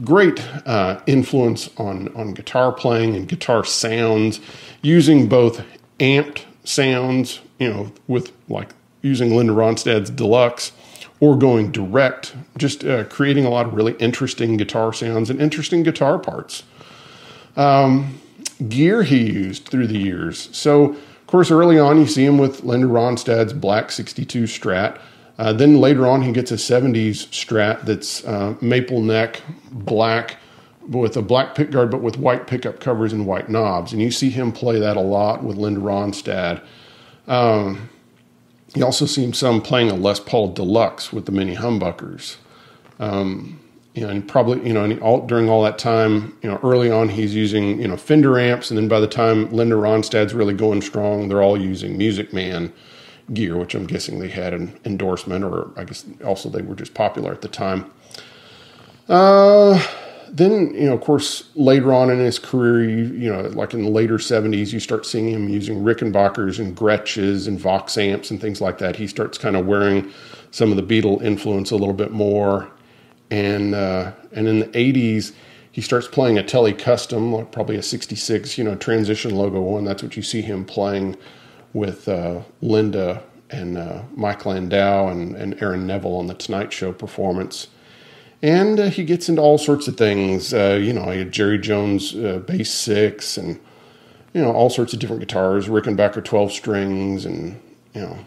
great 0.04 0.44
uh, 0.66 1.00
influence 1.06 1.70
on 1.76 2.08
on 2.14 2.34
guitar 2.34 2.72
playing 2.72 3.16
and 3.16 3.28
guitar 3.28 3.64
sounds, 3.64 4.40
using 4.82 5.28
both 5.28 5.64
amped 5.98 6.44
sounds, 6.64 7.40
you 7.58 7.68
know, 7.68 7.92
with 8.08 8.32
like 8.48 8.70
using 9.02 9.34
Linda 9.34 9.52
Ronstadt's 9.52 10.10
Deluxe 10.10 10.72
or 11.20 11.36
going 11.36 11.70
direct, 11.70 12.34
just 12.56 12.84
uh, 12.84 13.04
creating 13.04 13.44
a 13.44 13.50
lot 13.50 13.66
of 13.66 13.74
really 13.74 13.92
interesting 13.94 14.56
guitar 14.56 14.92
sounds 14.92 15.28
and 15.30 15.40
interesting 15.40 15.82
guitar 15.82 16.18
parts. 16.18 16.62
Um, 17.56 18.20
gear 18.68 19.02
he 19.02 19.30
used 19.30 19.66
through 19.66 19.86
the 19.86 19.98
years. 19.98 20.48
So, 20.56 20.92
of 20.92 21.26
course, 21.26 21.50
early 21.50 21.78
on, 21.78 21.98
you 21.98 22.06
see 22.06 22.24
him 22.24 22.38
with 22.38 22.64
Linda 22.64 22.86
Ronstadt's 22.86 23.52
Black 23.52 23.90
62 23.90 24.44
Strat. 24.44 24.98
Uh, 25.40 25.54
then 25.54 25.80
later 25.80 26.06
on, 26.06 26.20
he 26.20 26.32
gets 26.32 26.52
a 26.52 26.56
70s 26.56 27.26
Strat 27.28 27.86
that's 27.86 28.22
uh, 28.26 28.54
maple 28.60 29.00
neck, 29.00 29.40
black, 29.72 30.36
with 30.86 31.16
a 31.16 31.22
black 31.22 31.54
pickguard, 31.54 31.90
but 31.90 32.02
with 32.02 32.18
white 32.18 32.46
pickup 32.46 32.78
covers 32.78 33.14
and 33.14 33.26
white 33.26 33.48
knobs. 33.48 33.94
And 33.94 34.02
you 34.02 34.10
see 34.10 34.28
him 34.28 34.52
play 34.52 34.78
that 34.78 34.98
a 34.98 35.00
lot 35.00 35.42
with 35.42 35.56
Linda 35.56 35.80
Ronstadt. 35.80 36.62
Um, 37.26 37.88
you 38.74 38.84
also 38.84 39.06
see 39.06 39.32
some 39.32 39.62
playing 39.62 39.90
a 39.90 39.94
Les 39.94 40.20
Paul 40.20 40.52
Deluxe 40.52 41.10
with 41.10 41.24
the 41.24 41.32
mini 41.32 41.56
humbuckers. 41.56 42.36
Um, 42.98 43.58
you 43.94 44.02
know, 44.02 44.10
and 44.10 44.28
probably, 44.28 44.66
you 44.66 44.74
know, 44.74 44.84
and 44.84 45.00
all, 45.00 45.26
during 45.26 45.48
all 45.48 45.62
that 45.62 45.78
time, 45.78 46.36
you 46.42 46.50
know, 46.50 46.60
early 46.62 46.90
on, 46.90 47.08
he's 47.08 47.34
using, 47.34 47.80
you 47.80 47.88
know, 47.88 47.96
Fender 47.96 48.38
amps. 48.38 48.70
And 48.70 48.76
then 48.76 48.88
by 48.88 49.00
the 49.00 49.08
time 49.08 49.50
Linda 49.50 49.76
Ronstadt's 49.76 50.34
really 50.34 50.54
going 50.54 50.82
strong, 50.82 51.30
they're 51.30 51.42
all 51.42 51.58
using 51.58 51.96
Music 51.96 52.34
Man 52.34 52.74
gear, 53.32 53.56
which 53.56 53.74
I'm 53.74 53.86
guessing 53.86 54.18
they 54.18 54.28
had 54.28 54.52
an 54.54 54.78
endorsement, 54.84 55.44
or 55.44 55.70
I 55.76 55.84
guess 55.84 56.04
also 56.24 56.48
they 56.48 56.62
were 56.62 56.74
just 56.74 56.94
popular 56.94 57.32
at 57.32 57.42
the 57.42 57.48
time. 57.48 57.90
Uh, 59.08 59.82
then 60.32 60.74
you 60.74 60.86
know, 60.86 60.94
of 60.94 61.00
course, 61.00 61.50
later 61.54 61.92
on 61.92 62.10
in 62.10 62.18
his 62.18 62.38
career, 62.38 62.88
you, 62.88 63.04
you 63.14 63.32
know, 63.32 63.42
like 63.48 63.74
in 63.74 63.82
the 63.82 63.90
later 63.90 64.18
'70s, 64.18 64.72
you 64.72 64.80
start 64.80 65.04
seeing 65.04 65.28
him 65.28 65.48
using 65.48 65.82
Rickenbackers 65.82 66.58
and 66.58 66.76
Gretsches 66.76 67.48
and 67.48 67.58
Vox 67.58 67.98
amps 67.98 68.30
and 68.30 68.40
things 68.40 68.60
like 68.60 68.78
that. 68.78 68.96
He 68.96 69.06
starts 69.06 69.38
kind 69.38 69.56
of 69.56 69.66
wearing 69.66 70.10
some 70.50 70.70
of 70.70 70.76
the 70.76 70.82
Beatle 70.82 71.22
influence 71.22 71.70
a 71.70 71.76
little 71.76 71.94
bit 71.94 72.12
more, 72.12 72.70
and 73.30 73.74
uh, 73.74 74.12
and 74.32 74.46
in 74.46 74.60
the 74.60 74.68
'80s, 74.68 75.32
he 75.72 75.80
starts 75.80 76.06
playing 76.06 76.38
a 76.38 76.42
Tele 76.42 76.72
Custom, 76.72 77.32
like 77.32 77.50
probably 77.50 77.76
a 77.76 77.82
'66, 77.82 78.56
you 78.58 78.64
know, 78.64 78.76
transition 78.76 79.34
logo 79.34 79.60
one. 79.60 79.84
That's 79.84 80.02
what 80.02 80.16
you 80.16 80.22
see 80.22 80.42
him 80.42 80.64
playing 80.64 81.16
with 81.72 82.08
uh, 82.08 82.42
Linda 82.60 83.22
and 83.50 83.78
uh, 83.78 84.02
Mike 84.14 84.46
Landau 84.46 85.08
and, 85.08 85.34
and 85.36 85.60
Aaron 85.62 85.86
Neville 85.86 86.16
on 86.16 86.26
the 86.26 86.34
Tonight 86.34 86.72
Show 86.72 86.92
performance 86.92 87.68
and 88.42 88.80
uh, 88.80 88.88
he 88.88 89.04
gets 89.04 89.28
into 89.28 89.42
all 89.42 89.58
sorts 89.58 89.86
of 89.86 89.96
things. 89.96 90.54
Uh, 90.54 90.78
you 90.80 90.92
know, 90.92 91.10
he 91.10 91.18
had 91.18 91.32
Jerry 91.32 91.58
Jones 91.58 92.14
uh, 92.14 92.42
bass 92.46 92.72
six 92.72 93.36
and 93.36 93.60
you 94.32 94.40
know, 94.40 94.52
all 94.52 94.70
sorts 94.70 94.92
of 94.92 95.00
different 95.00 95.20
guitars, 95.20 95.68
Rickenbacker 95.68 96.24
12 96.24 96.52
strings 96.52 97.26
and, 97.26 97.60
you 97.92 98.00
know, 98.00 98.18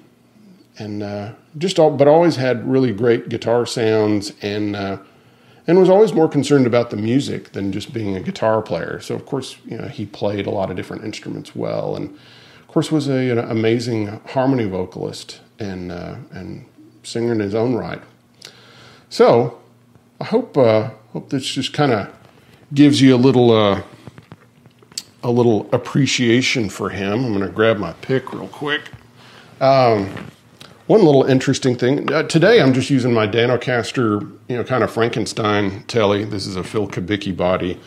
and 0.78 1.02
uh, 1.02 1.32
just 1.58 1.80
all, 1.80 1.92
but 1.92 2.08
always 2.10 2.36
had 2.36 2.70
really 2.70 2.92
great 2.92 3.30
guitar 3.30 3.66
sounds 3.66 4.34
and, 4.42 4.76
and 5.66 5.80
was 5.80 5.90
always 5.90 6.14
more 6.14 6.28
concerned 6.28 6.68
about 6.68 6.90
the 6.90 6.98
music 6.98 7.54
than 7.54 7.72
just 7.72 7.94
being 7.94 8.16
a 8.16 8.20
guitar 8.20 8.62
player. 8.62 9.00
So 9.00 9.16
of 9.16 9.26
course, 9.26 9.58
you 9.66 9.78
know, 9.78 9.88
he 9.88 10.06
played 10.06 10.46
a 10.46 10.50
lot 10.50 10.70
of 10.70 10.76
different 10.76 11.06
instruments 11.06 11.56
well, 11.56 11.96
and 11.96 12.18
course 12.74 12.92
was 12.92 13.08
a, 13.08 13.30
an 13.30 13.38
amazing 13.38 14.20
harmony 14.30 14.66
vocalist 14.66 15.42
and 15.60 15.92
uh, 15.92 16.16
and 16.32 16.66
singer 17.04 17.32
in 17.32 17.40
his 17.40 17.54
own 17.54 17.76
right. 17.76 18.02
So 19.10 19.60
I 20.20 20.26
hope 20.26 20.58
uh, 20.58 20.90
hope 21.12 21.30
this 21.30 21.46
just 21.46 21.72
kind 21.74 21.92
of 21.92 22.12
gives 22.74 23.00
you 23.00 23.16
a 23.16 23.18
little 23.18 23.52
uh, 23.52 23.84
a 25.22 25.30
little 25.30 25.70
appreciation 25.72 26.68
for 26.68 26.90
him. 26.90 27.24
I'm 27.24 27.34
going 27.34 27.46
to 27.46 27.54
grab 27.54 27.78
my 27.78 27.94
pick 27.94 28.34
real 28.34 28.48
quick. 28.48 28.90
Um, 29.62 30.10
one 30.88 31.06
little 31.06 31.24
interesting 31.24 31.76
thing 31.76 32.12
uh, 32.12 32.24
today, 32.24 32.60
I'm 32.60 32.74
just 32.74 32.90
using 32.90 33.14
my 33.14 33.28
Danocaster, 33.28 34.22
you 34.50 34.58
know, 34.58 34.64
kind 34.64 34.84
of 34.84 34.92
Frankenstein 34.92 35.84
telly. 35.84 36.26
This 36.26 36.48
is 36.48 36.56
a 36.56 36.64
Phil 36.64 36.88
Kubicki 36.88 37.38
body, 37.38 37.80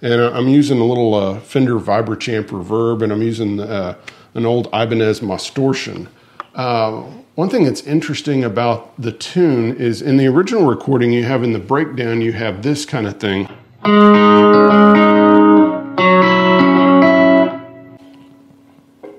and 0.00 0.20
uh, 0.20 0.30
I'm 0.32 0.48
using 0.48 0.78
a 0.78 0.84
little 0.84 1.14
uh, 1.14 1.40
Fender 1.40 1.80
Vibro 1.80 2.18
Champ 2.18 2.46
reverb, 2.46 3.02
and 3.02 3.12
I'm 3.12 3.22
using 3.22 3.58
uh, 3.58 3.98
an 4.34 4.46
old 4.46 4.66
Ibanez 4.68 5.20
Mostortion. 5.20 6.08
Uh, 6.54 7.02
one 7.34 7.48
thing 7.48 7.64
that's 7.64 7.82
interesting 7.82 8.44
about 8.44 8.92
the 9.00 9.12
tune 9.12 9.76
is 9.76 10.02
in 10.02 10.16
the 10.16 10.26
original 10.26 10.66
recording, 10.66 11.12
you 11.12 11.24
have 11.24 11.42
in 11.42 11.52
the 11.52 11.58
breakdown, 11.58 12.20
you 12.20 12.32
have 12.32 12.62
this 12.62 12.84
kind 12.84 13.06
of 13.06 13.18
thing. 13.18 13.48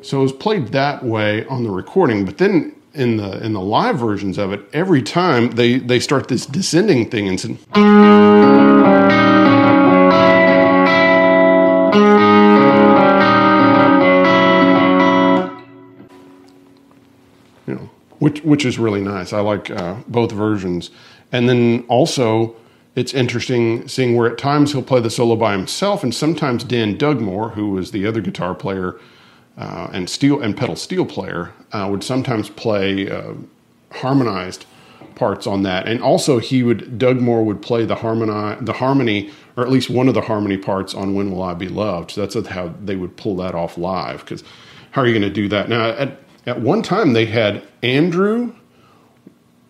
So 0.03 0.19
it 0.19 0.23
was 0.23 0.33
played 0.33 0.67
that 0.69 1.03
way 1.03 1.45
on 1.45 1.63
the 1.63 1.71
recording, 1.71 2.25
but 2.25 2.37
then 2.37 2.75
in 2.93 3.17
the 3.17 3.43
in 3.43 3.53
the 3.53 3.61
live 3.61 3.97
versions 3.97 4.37
of 4.37 4.51
it, 4.51 4.61
every 4.73 5.01
time 5.01 5.51
they 5.51 5.79
they 5.79 5.99
start 5.99 6.27
this 6.27 6.45
descending 6.45 7.09
thing 7.09 7.27
and 7.27 7.39
which 18.21 18.43
which 18.43 18.65
is 18.65 18.77
really 18.77 19.01
nice. 19.01 19.33
I 19.33 19.39
like 19.39 19.71
uh, 19.71 19.95
both 20.07 20.31
versions, 20.31 20.91
and 21.31 21.49
then 21.49 21.83
also 21.87 22.55
it's 22.95 23.15
interesting 23.15 23.87
seeing 23.87 24.15
where 24.15 24.31
at 24.31 24.37
times 24.37 24.71
he'll 24.71 24.83
play 24.83 25.01
the 25.01 25.09
solo 25.09 25.35
by 25.35 25.53
himself, 25.53 26.03
and 26.03 26.13
sometimes 26.13 26.63
Dan 26.63 26.97
Dugmore, 26.97 27.49
who 27.53 27.71
was 27.71 27.89
the 27.89 28.05
other 28.05 28.21
guitar 28.21 28.53
player 28.53 28.99
uh, 29.57 29.87
and 29.91 30.07
steel 30.07 30.39
and 30.39 30.55
pedal 30.55 30.75
steel 30.75 31.03
player 31.03 31.51
uh, 31.71 31.87
would 31.89 32.03
sometimes 32.03 32.47
play 32.51 33.09
uh, 33.09 33.33
harmonized 33.91 34.65
parts 35.15 35.47
on 35.47 35.63
that, 35.63 35.87
and 35.87 35.99
also 36.03 36.37
he 36.37 36.61
would 36.61 36.99
Dugmore 36.99 37.43
would 37.43 37.63
play 37.63 37.85
the 37.85 37.95
harmony 37.95 38.55
the 38.61 38.73
harmony 38.73 39.31
or 39.57 39.63
at 39.63 39.71
least 39.71 39.89
one 39.89 40.07
of 40.07 40.13
the 40.13 40.21
harmony 40.21 40.57
parts 40.57 40.93
on 40.93 41.15
When 41.15 41.31
Will 41.31 41.41
I 41.41 41.55
Be 41.55 41.67
Loved. 41.67 42.11
So 42.11 42.21
that's 42.21 42.47
how 42.49 42.73
they 42.79 42.95
would 42.95 43.17
pull 43.17 43.35
that 43.37 43.55
off 43.55 43.79
live. 43.79 44.19
Because 44.19 44.43
how 44.91 45.01
are 45.01 45.07
you 45.07 45.11
going 45.11 45.27
to 45.27 45.33
do 45.33 45.47
that 45.49 45.69
now? 45.69 45.89
At 45.89 46.19
at 46.45 46.61
one 46.61 46.81
time 46.81 47.13
they 47.13 47.25
had 47.25 47.63
Andrew. 47.83 48.53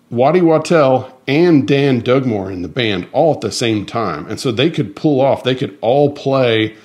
Waddy 0.10 0.42
Wachtel 0.42 1.22
and 1.26 1.66
Dan 1.66 2.02
Dugmore 2.02 2.52
in 2.52 2.64
the 2.64 2.68
band 2.68 3.08
all 3.14 3.36
at 3.36 3.42
the 3.42 3.52
same 3.52 3.86
time. 3.86 4.28
And 4.28 4.38
so 4.42 4.52
they 4.52 4.70
could 4.70 4.94
pull 4.94 5.22
off, 5.22 5.46
they 5.46 5.56
could 5.56 5.78
all 5.80 6.12
play, 6.12 6.76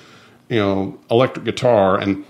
you 0.47 0.59
know, 0.59 0.97
electric 1.11 1.43
guitar 1.43 1.99
and 1.99 2.23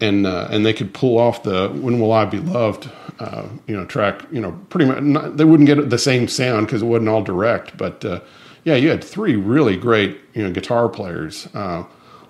and 0.00 0.26
uh, 0.26 0.48
and 0.50 0.64
they 0.66 0.72
could 0.72 0.92
pull 0.92 1.18
off 1.18 1.42
the 1.42 1.68
"When 1.68 2.00
Will 2.00 2.12
I 2.12 2.24
Be 2.24 2.38
Loved" 2.38 2.90
uh, 3.18 3.48
you 3.66 3.76
know 3.76 3.84
track. 3.86 4.22
You 4.30 4.40
know, 4.40 4.52
pretty 4.68 4.86
much 4.86 5.02
not, 5.02 5.36
they 5.36 5.44
wouldn't 5.44 5.66
get 5.66 5.88
the 5.88 5.98
same 5.98 6.28
sound 6.28 6.66
because 6.66 6.82
it 6.82 6.86
wasn't 6.86 7.08
all 7.08 7.22
direct. 7.22 7.76
But 7.76 8.04
uh, 8.04 8.20
yeah, 8.64 8.74
you 8.74 8.90
had 8.90 9.02
three 9.02 9.36
really 9.36 9.76
great 9.76 10.18
you 10.34 10.42
know 10.42 10.50
guitar 10.50 10.88
players. 10.88 11.48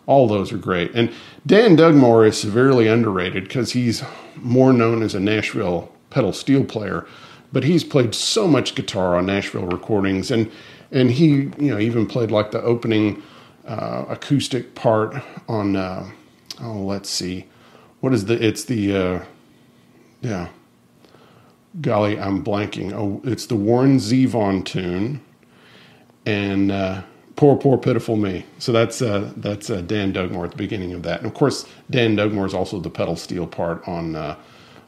All 0.06 0.28
those 0.28 0.52
are 0.52 0.58
great. 0.58 0.90
And 0.94 1.12
Dan 1.46 1.76
Dugmore 1.76 2.26
is 2.26 2.38
severely 2.38 2.86
underrated 2.86 3.44
because 3.44 3.72
he's 3.72 4.02
more 4.36 4.72
known 4.72 5.02
as 5.02 5.14
a 5.14 5.20
Nashville 5.20 5.90
pedal 6.10 6.32
steel 6.32 6.64
player, 6.64 7.06
but 7.52 7.64
he's 7.64 7.84
played 7.84 8.14
so 8.14 8.46
much 8.46 8.74
guitar 8.74 9.16
on 9.16 9.26
Nashville 9.26 9.66
recordings, 9.66 10.30
and 10.30 10.50
and 10.90 11.10
he 11.10 11.26
you 11.58 11.70
know 11.70 11.78
even 11.78 12.06
played 12.06 12.30
like 12.30 12.50
the 12.50 12.62
opening 12.62 13.22
uh, 13.66 14.04
acoustic 14.08 14.74
part 14.74 15.16
on. 15.48 15.76
Uh, 15.76 16.10
oh, 16.60 16.80
let's 16.82 17.08
see 17.08 17.46
what 18.04 18.12
is 18.12 18.26
the? 18.26 18.34
It's 18.34 18.64
the 18.64 18.94
uh, 18.94 19.24
yeah. 20.20 20.48
Golly, 21.80 22.20
I'm 22.20 22.44
blanking. 22.44 22.92
Oh, 22.92 23.22
it's 23.24 23.46
the 23.46 23.56
Warren 23.56 23.96
Zevon 23.96 24.62
tune, 24.62 25.22
and 26.26 26.70
uh, 26.70 27.00
poor, 27.36 27.56
poor, 27.56 27.78
pitiful 27.78 28.16
me. 28.16 28.46
So 28.58 28.72
that's 28.72 29.02
uh, 29.02 29.32
that's 29.36 29.70
uh, 29.70 29.80
Dan 29.82 30.12
Dugmore 30.12 30.44
at 30.44 30.50
the 30.52 30.56
beginning 30.56 30.92
of 30.92 31.02
that, 31.02 31.18
and 31.18 31.26
of 31.26 31.34
course 31.34 31.66
Dan 31.90 32.16
Dugmore 32.16 32.46
is 32.46 32.54
also 32.54 32.80
the 32.80 32.90
pedal 32.90 33.16
steel 33.16 33.46
part 33.46 33.86
on 33.88 34.16
uh, 34.16 34.36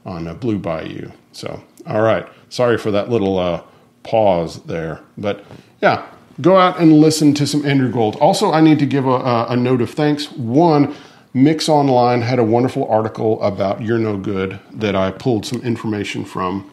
on 0.05 0.27
uh, 0.27 0.35
Blue 0.35 0.59
Bayou. 0.59 1.11
So 1.33 1.63
all 1.87 2.03
right, 2.03 2.27
sorry 2.49 2.79
for 2.79 2.91
that 2.91 3.09
little 3.11 3.39
uh, 3.39 3.63
pause 4.03 4.63
there, 4.65 5.01
but 5.19 5.45
yeah, 5.83 6.07
go 6.41 6.57
out 6.57 6.79
and 6.79 7.01
listen 7.01 7.35
to 7.35 7.47
some 7.47 7.65
Andrew 7.65 7.91
Gold. 7.91 8.17
Also, 8.17 8.53
I 8.53 8.61
need 8.61 8.79
to 8.79 8.87
give 8.87 9.07
a, 9.07 9.47
a 9.49 9.57
note 9.57 9.81
of 9.81 9.91
thanks. 9.91 10.31
One 10.33 10.95
Mix 11.37 11.69
Online 11.69 12.23
had 12.23 12.39
a 12.39 12.45
wonderful 12.45 12.89
article 12.89 13.43
about 13.43 13.83
You're 13.83 13.99
No 13.99 14.17
Good 14.17 14.59
that 14.73 14.97
I 14.97 15.11
pulled 15.11 15.45
some 15.45 15.61
information 15.61 16.25
from. 16.25 16.73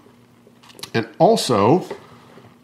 And 0.93 1.05
also, 1.19 1.86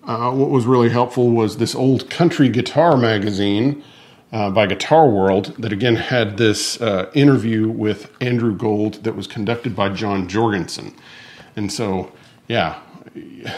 uh, 0.04 0.32
what 0.32 0.50
was 0.50 0.66
really 0.66 0.90
helpful 0.90 1.30
was 1.30 1.58
this 1.58 1.76
old 1.76 2.10
country 2.10 2.50
guitar 2.50 2.98
magazine 2.98 3.84
uh, 4.32 4.50
by 4.50 4.68
Guitar 4.68 5.10
World 5.10 5.56
that 5.58 5.74
again 5.74 5.96
had 5.96 6.38
this 6.38 6.80
uh, 6.82 7.10
interview 7.14 7.70
with 7.70 8.12
Andrew 8.22 8.56
Gold 8.56 9.04
that 9.04 9.16
was 9.16 9.28
conducted 9.28 9.76
by 9.76 9.90
John 9.90 10.28
Jorgensen. 10.28 10.94
And 11.56 11.72
so, 11.72 12.12
yeah, 12.48 12.80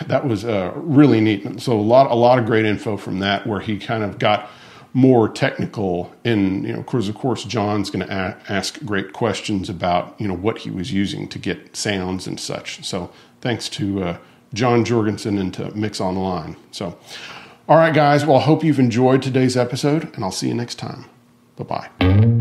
that 0.08 0.26
was 0.26 0.46
uh, 0.46 0.72
really 0.76 1.20
neat. 1.22 1.62
So 1.62 1.74
a 1.74 1.82
lot, 1.82 2.10
a 2.10 2.16
lot 2.16 2.40
of 2.40 2.46
great 2.46 2.66
info 2.66 2.98
from 2.98 3.20
that, 3.20 3.46
where 3.46 3.60
he 3.60 3.78
kind 3.78 4.04
of 4.04 4.18
got 4.18 4.50
more 4.94 5.30
technical 5.30 6.14
and 6.26 6.66
you 6.66 6.74
know 6.74 6.82
because 6.82 7.08
of 7.08 7.16
course 7.16 7.46
john's 7.46 7.90
going 7.90 8.06
to 8.06 8.14
a- 8.14 8.52
ask 8.52 8.78
great 8.84 9.14
questions 9.14 9.70
about 9.70 10.14
you 10.20 10.28
know 10.28 10.34
what 10.34 10.58
he 10.58 10.70
was 10.70 10.92
using 10.92 11.30
to 11.30 11.40
get 11.40 11.74
sounds 11.78 12.28
and 12.28 12.38
such 12.42 12.84
so 12.86 13.10
thanks 13.40 13.70
to 13.70 14.04
uh, 14.04 14.18
john 14.54 14.84
jorgensen 14.86 15.38
into 15.38 15.70
mix 15.76 16.02
online. 16.02 16.56
So 16.72 16.98
all 17.68 17.78
right 17.78 17.94
guys. 17.94 18.26
Well 18.26 18.38
i 18.38 18.42
hope 18.42 18.64
you've 18.64 18.80
enjoyed 18.80 19.22
today's 19.22 19.56
episode 19.56 20.14
and 20.16 20.24
i'll 20.24 20.32
see 20.32 20.48
you 20.48 20.54
next 20.56 20.76
time. 20.76 21.06
Bye 21.58 21.88
bye 22.00 22.41